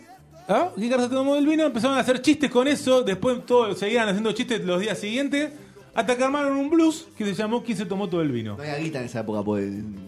¿Ah? 0.48 0.70
¿Quién 0.74 0.88
carajo 0.88 1.08
se 1.08 1.14
tomó 1.14 1.36
el 1.36 1.46
vino? 1.46 1.64
Empezaron 1.64 1.98
a 1.98 2.00
hacer 2.00 2.22
chistes 2.22 2.50
con 2.50 2.68
eso, 2.68 3.02
después 3.02 3.44
todos 3.44 3.78
seguían 3.78 4.08
haciendo 4.08 4.32
chistes 4.32 4.64
los 4.64 4.80
días 4.80 4.98
siguientes, 4.98 5.50
hasta 5.96 6.14
que 6.14 6.24
armaron 6.24 6.58
un 6.58 6.68
blues 6.68 7.08
que 7.16 7.24
se 7.24 7.34
llamó 7.34 7.62
¿Quién 7.62 7.78
se 7.78 7.86
tomó 7.86 8.06
todo 8.06 8.20
el 8.20 8.30
vino? 8.30 8.54
No 8.56 8.62
había 8.62 8.76
guita 8.76 8.98
en 8.98 9.06
esa 9.06 9.20
época, 9.20 9.42
pues 9.42 9.64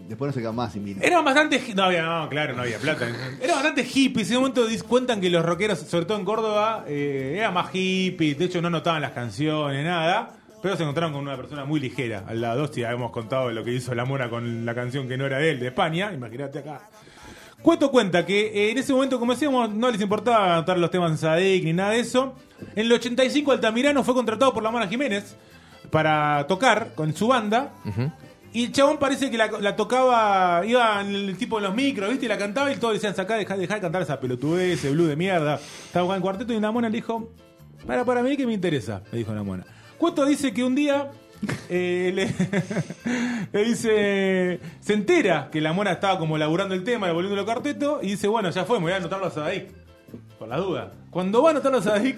después 0.07 0.29
no 0.29 0.33
se 0.33 0.39
queda 0.39 0.51
más 0.51 0.71
sin 0.71 0.85
vino. 0.85 1.01
Eran 1.01 1.25
bastante... 1.25 1.59
No 1.75 1.83
había, 1.83 2.03
no, 2.03 2.29
claro, 2.29 2.55
no 2.55 2.61
había 2.61 2.77
plata. 2.77 3.07
Eran 3.41 3.55
bastante 3.55 3.83
hippies. 3.83 4.29
En 4.29 4.37
un 4.37 4.43
momento 4.43 4.67
cuentan 4.87 5.19
que 5.19 5.31
los 5.31 5.43
rockeros, 5.43 5.79
sobre 5.79 6.05
todo 6.05 6.19
en 6.19 6.25
Córdoba, 6.25 6.85
eh, 6.87 7.37
eran 7.37 7.55
más 7.55 7.71
hippies. 7.71 8.37
De 8.37 8.45
hecho, 8.45 8.61
no 8.61 8.69
notaban 8.69 9.01
las 9.01 9.13
canciones, 9.13 9.83
nada. 9.83 10.35
Pero 10.61 10.77
se 10.77 10.83
encontraron 10.83 11.11
con 11.11 11.23
una 11.23 11.35
persona 11.35 11.65
muy 11.65 11.79
ligera 11.79 12.23
al 12.27 12.39
lado. 12.39 12.71
Si 12.71 12.83
habíamos 12.83 13.11
contado 13.11 13.49
lo 13.49 13.63
que 13.63 13.73
hizo 13.73 13.95
la 13.95 14.05
mona 14.05 14.29
con 14.29 14.67
la 14.67 14.75
canción 14.75 15.07
que 15.07 15.17
no 15.17 15.25
era 15.25 15.39
de 15.39 15.51
él, 15.51 15.59
de 15.59 15.67
España. 15.67 16.13
Imagínate 16.13 16.59
acá. 16.59 16.81
Cuento 17.63 17.89
cuenta 17.89 18.25
que 18.27 18.47
eh, 18.47 18.71
en 18.71 18.77
ese 18.77 18.93
momento, 18.93 19.19
como 19.19 19.33
decíamos, 19.33 19.73
no 19.73 19.89
les 19.89 19.99
importaba 19.99 20.53
anotar 20.53 20.77
los 20.77 20.91
temas 20.91 21.11
en 21.11 21.17
Sadik 21.17 21.63
ni 21.63 21.73
nada 21.73 21.91
de 21.91 22.01
eso. 22.01 22.35
En 22.75 22.85
el 22.85 22.91
85 22.91 23.53
Altamirano 23.53 24.03
fue 24.03 24.13
contratado 24.13 24.53
por 24.53 24.61
la 24.61 24.69
Mona 24.69 24.87
Jiménez 24.87 25.35
para 25.91 26.45
tocar 26.47 26.93
con 26.95 27.13
su 27.15 27.27
banda. 27.27 27.73
Y 28.51 28.65
el 28.65 28.71
chabón 28.71 28.97
parece 28.97 29.29
que 29.29 29.37
la, 29.37 29.47
la 29.59 29.75
tocaba, 29.75 30.65
iba 30.65 31.01
en 31.01 31.13
el 31.13 31.37
tipo 31.37 31.57
en 31.57 31.65
los 31.65 31.75
micros, 31.75 32.09
¿viste? 32.09 32.25
Y 32.25 32.29
la 32.29 32.37
cantaba 32.37 32.71
y 32.71 32.77
todos 32.77 32.95
decían, 32.95 33.15
sacá, 33.15 33.35
dejá, 33.35 33.55
dejá 33.55 33.75
de 33.75 33.81
cantar 33.81 34.01
esa 34.01 34.19
pelotudez, 34.19 34.79
ese 34.79 34.89
blue 34.89 35.05
de 35.05 35.15
mierda. 35.15 35.59
Estaba 35.85 36.05
jugando 36.05 36.15
en 36.15 36.21
cuarteto 36.21 36.53
y 36.53 36.55
una 36.55 36.71
mona 36.71 36.89
le 36.89 36.95
dijo, 36.95 37.29
para, 37.85 38.03
para 38.05 38.23
mí 38.23 38.35
que 38.35 38.47
me 38.47 38.53
interesa, 38.53 39.03
le 39.11 39.19
dijo 39.19 39.31
una 39.31 39.43
mona. 39.43 39.65
Cuento 39.99 40.25
dice 40.25 40.51
que 40.51 40.63
un 40.63 40.73
día 40.73 41.11
eh, 41.69 42.11
le, 42.13 42.33
le 43.51 43.65
dice, 43.65 44.59
se 44.79 44.93
entera 44.93 45.49
que 45.51 45.61
la 45.61 45.71
mona 45.73 45.91
estaba 45.91 46.17
como 46.17 46.37
laburando 46.37 46.73
el 46.73 46.83
tema, 46.83 47.11
volviendo 47.11 47.39
el 47.39 47.45
cuarteto, 47.45 47.99
y 48.01 48.07
dice, 48.07 48.27
bueno, 48.27 48.49
ya 48.49 48.65
fue, 48.65 48.79
me 48.79 48.85
voy 48.85 48.93
a 48.93 48.97
anotarlo 48.97 49.27
a 49.27 49.31
Sadaik. 49.31 49.67
Por 50.39 50.47
la 50.47 50.57
duda. 50.57 50.91
Cuando 51.11 51.43
va 51.43 51.49
a 51.49 51.51
anotarlo 51.51 51.77
a 51.77 51.81
Sadaik, 51.83 52.17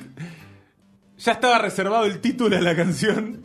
ya 1.17 1.33
estaba 1.33 1.57
reservado 1.57 2.05
el 2.05 2.19
título 2.19 2.55
de 2.55 2.61
la 2.61 2.75
canción 2.75 3.43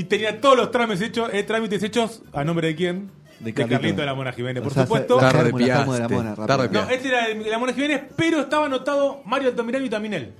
y 0.00 0.04
tenía 0.04 0.40
todos 0.40 0.56
los 0.56 0.70
trámites 0.70 1.02
hechos, 1.02 1.30
eh, 1.32 1.42
trámites 1.42 1.82
hechos 1.82 2.22
a 2.32 2.44
nombre 2.44 2.68
de 2.68 2.76
quién? 2.76 3.10
De 3.38 3.46
De 3.46 3.54
Carlito. 3.54 3.76
Carlito 3.76 4.00
de 4.02 4.06
la 4.06 4.14
Mona 4.14 4.32
Jiménez, 4.32 4.62
por 4.62 4.70
O 4.72 4.74
sea, 4.74 4.82
supuesto. 4.84 5.16
Tarde 5.18 5.50
de 5.52 5.66
la 5.66 5.84
mona, 5.84 6.68
No, 6.70 6.90
este 6.90 7.08
era 7.08 7.28
de 7.28 7.34
la 7.50 7.58
Mona 7.58 7.72
Jiménez, 7.72 8.02
pero 8.16 8.40
estaba 8.40 8.66
anotado 8.66 9.22
Mario 9.24 9.48
Altamirano 9.48 9.84
y 9.84 9.88
Taminel. 9.90 10.32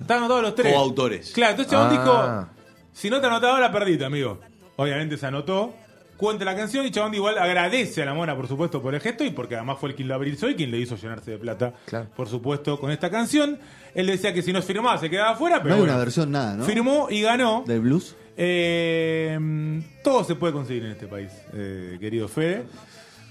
Estaban 0.00 0.24
anotados 0.24 0.42
los 0.42 0.54
tres. 0.56 0.72
Coautores. 0.74 1.32
Claro, 1.32 1.50
entonces 1.52 1.70
chabón 1.72 1.88
Ah. 1.92 2.48
dijo: 2.50 2.56
Si 2.92 3.08
no 3.10 3.20
te 3.20 3.26
anotaba, 3.28 3.60
la 3.60 3.70
perdiste, 3.70 4.04
amigo. 4.04 4.40
Obviamente 4.76 5.16
se 5.16 5.26
anotó. 5.26 5.74
Cuenta 6.16 6.46
la 6.46 6.56
canción 6.56 6.86
y 6.86 6.90
Chabón 6.90 7.12
igual 7.14 7.36
agradece 7.36 8.00
a 8.02 8.06
la 8.06 8.14
mona, 8.14 8.34
por 8.34 8.48
supuesto, 8.48 8.80
por 8.80 8.94
el 8.94 9.02
gesto 9.02 9.22
y 9.22 9.30
porque 9.32 9.54
además 9.54 9.76
fue 9.78 9.90
el 9.90 9.94
quien 9.94 10.08
lo 10.08 10.14
abrilzó 10.14 10.48
y 10.48 10.54
quien 10.54 10.70
le 10.70 10.78
hizo 10.78 10.96
llenarse 10.96 11.32
de 11.32 11.36
plata, 11.36 11.74
Claro. 11.84 12.06
por 12.16 12.26
supuesto, 12.26 12.80
con 12.80 12.90
esta 12.90 13.10
canción. 13.10 13.58
Él 13.94 14.06
decía 14.06 14.32
que 14.32 14.40
si 14.40 14.50
no 14.50 14.62
firmaba 14.62 14.96
se 14.96 15.10
quedaba 15.10 15.32
afuera, 15.32 15.56
pero 15.58 15.68
no 15.68 15.74
hay 15.74 15.80
bueno, 15.82 15.92
una 15.92 16.00
versión 16.02 16.30
nada, 16.32 16.56
¿no? 16.56 16.64
firmó 16.64 17.08
y 17.10 17.20
ganó. 17.20 17.64
Del 17.66 17.80
blues. 17.80 18.16
Eh, 18.36 19.82
todo 20.02 20.24
se 20.24 20.34
puede 20.34 20.52
conseguir 20.52 20.84
en 20.84 20.92
este 20.92 21.06
país, 21.06 21.32
eh, 21.54 21.96
querido 21.98 22.28
Fede. 22.28 22.64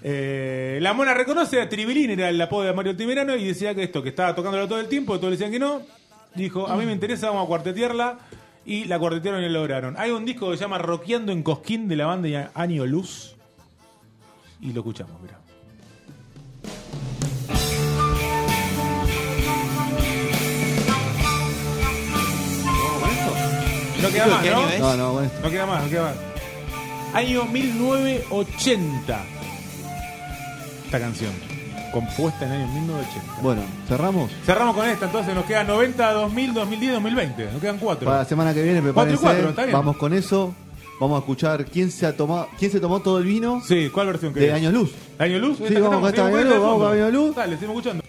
Eh, 0.02 0.80
la 0.82 0.94
mona 0.94 1.14
reconoce 1.14 1.62
a 1.62 1.70
Tribilín, 1.70 2.12
era 2.12 2.30
el 2.30 2.42
apodo 2.42 2.64
de 2.64 2.74
Mario 2.74 2.96
Timerano, 2.96 3.36
y 3.36 3.46
decía 3.46 3.74
que 3.76 3.84
esto, 3.84 4.04
que 4.04 4.10
estaba 4.10 4.36
tocándolo 4.36 4.68
todo 4.68 4.80
el 4.80 4.88
tiempo, 4.88 5.18
todos 5.18 5.32
le 5.32 5.38
decían 5.38 5.52
que 5.52 5.60
no. 5.60 5.82
Dijo, 6.36 6.68
a 6.68 6.76
mí 6.76 6.86
me 6.86 6.92
interesa, 6.92 7.28
vamos 7.28 7.46
a 7.46 7.48
cuartetearla. 7.48 8.20
Y 8.68 8.86
la 8.86 8.98
cuartetearon 8.98 9.42
y 9.42 9.44
la 9.44 9.60
lograron. 9.60 9.96
Hay 9.98 10.10
un 10.10 10.26
disco 10.26 10.50
que 10.50 10.58
se 10.58 10.64
llama 10.64 10.80
Roqueando 10.80 11.32
en 11.32 11.44
Cosquín 11.44 11.88
de 11.88 11.96
la 11.96 12.08
banda 12.08 12.52
Año 12.56 12.86
Luz. 12.88 13.36
Y 14.60 14.74
lo 14.74 14.80
escuchamos, 14.80 15.22
mira. 15.22 15.40
No 24.06 24.12
queda 24.14 24.28
más, 24.28 24.44
¿Qué 24.44 24.52
¿no? 24.52 24.70
es? 24.70 24.80
No, 24.80 24.96
no, 24.98 25.22
esto. 25.22 25.40
No 25.44 25.50
queda 25.50 25.66
más, 25.66 25.84
no 25.84 25.90
queda 25.90 26.02
más. 26.04 26.16
Año 27.14 27.46
1980. 27.46 29.20
Esta 30.86 31.00
canción. 31.00 31.32
Compuesta 31.92 32.46
en 32.46 32.52
el 32.52 32.62
año 32.64 32.74
1980. 32.74 33.42
Bueno, 33.42 33.62
cerramos. 33.88 34.30
Cerramos 34.46 34.76
con 34.76 34.88
esta, 34.88 35.06
entonces 35.06 35.34
nos 35.34 35.46
quedan 35.46 35.66
90, 35.68 36.12
2000, 36.12 36.54
2010, 36.54 36.94
2020. 36.94 37.52
Nos 37.54 37.62
quedan 37.62 37.78
cuatro. 37.78 38.06
Para 38.06 38.20
la 38.20 38.26
semana 38.26 38.54
que 38.54 38.62
viene, 38.62 38.82
Cuatro 38.82 38.92
y 38.92 38.94
prepárense. 39.18 39.22
cuatro, 39.24 39.50
está 39.50 39.62
bien. 39.64 39.74
Vamos 39.74 39.98
con 39.98 40.14
eso. 40.14 40.54
Vamos 41.00 41.18
a 41.18 41.20
escuchar 41.20 41.66
quién 41.66 41.92
se 41.92 42.06
ha 42.06 42.16
tomado, 42.16 42.48
quién 42.58 42.72
se 42.72 42.80
tomó 42.80 43.02
todo 43.02 43.18
el 43.18 43.26
vino 43.26 43.62
Sí, 43.68 43.90
¿cuál 43.94 44.08
versión 44.08 44.34
de 44.34 44.40
querés? 44.40 44.56
Años 44.56 44.72
Luz. 44.74 44.92
¿Año 45.20 45.40
Luz? 45.40 45.58
Sí, 45.58 45.74
vamos 45.74 46.00
con 46.00 46.10
esta 46.10 46.30
Luz, 46.30 46.50
vamos 46.52 46.78
con 46.84 46.94
Año 46.94 47.12
Luz. 47.12 47.36
Dale, 47.36 47.56
seguimos 47.58 47.78
escuchando. 47.78 48.04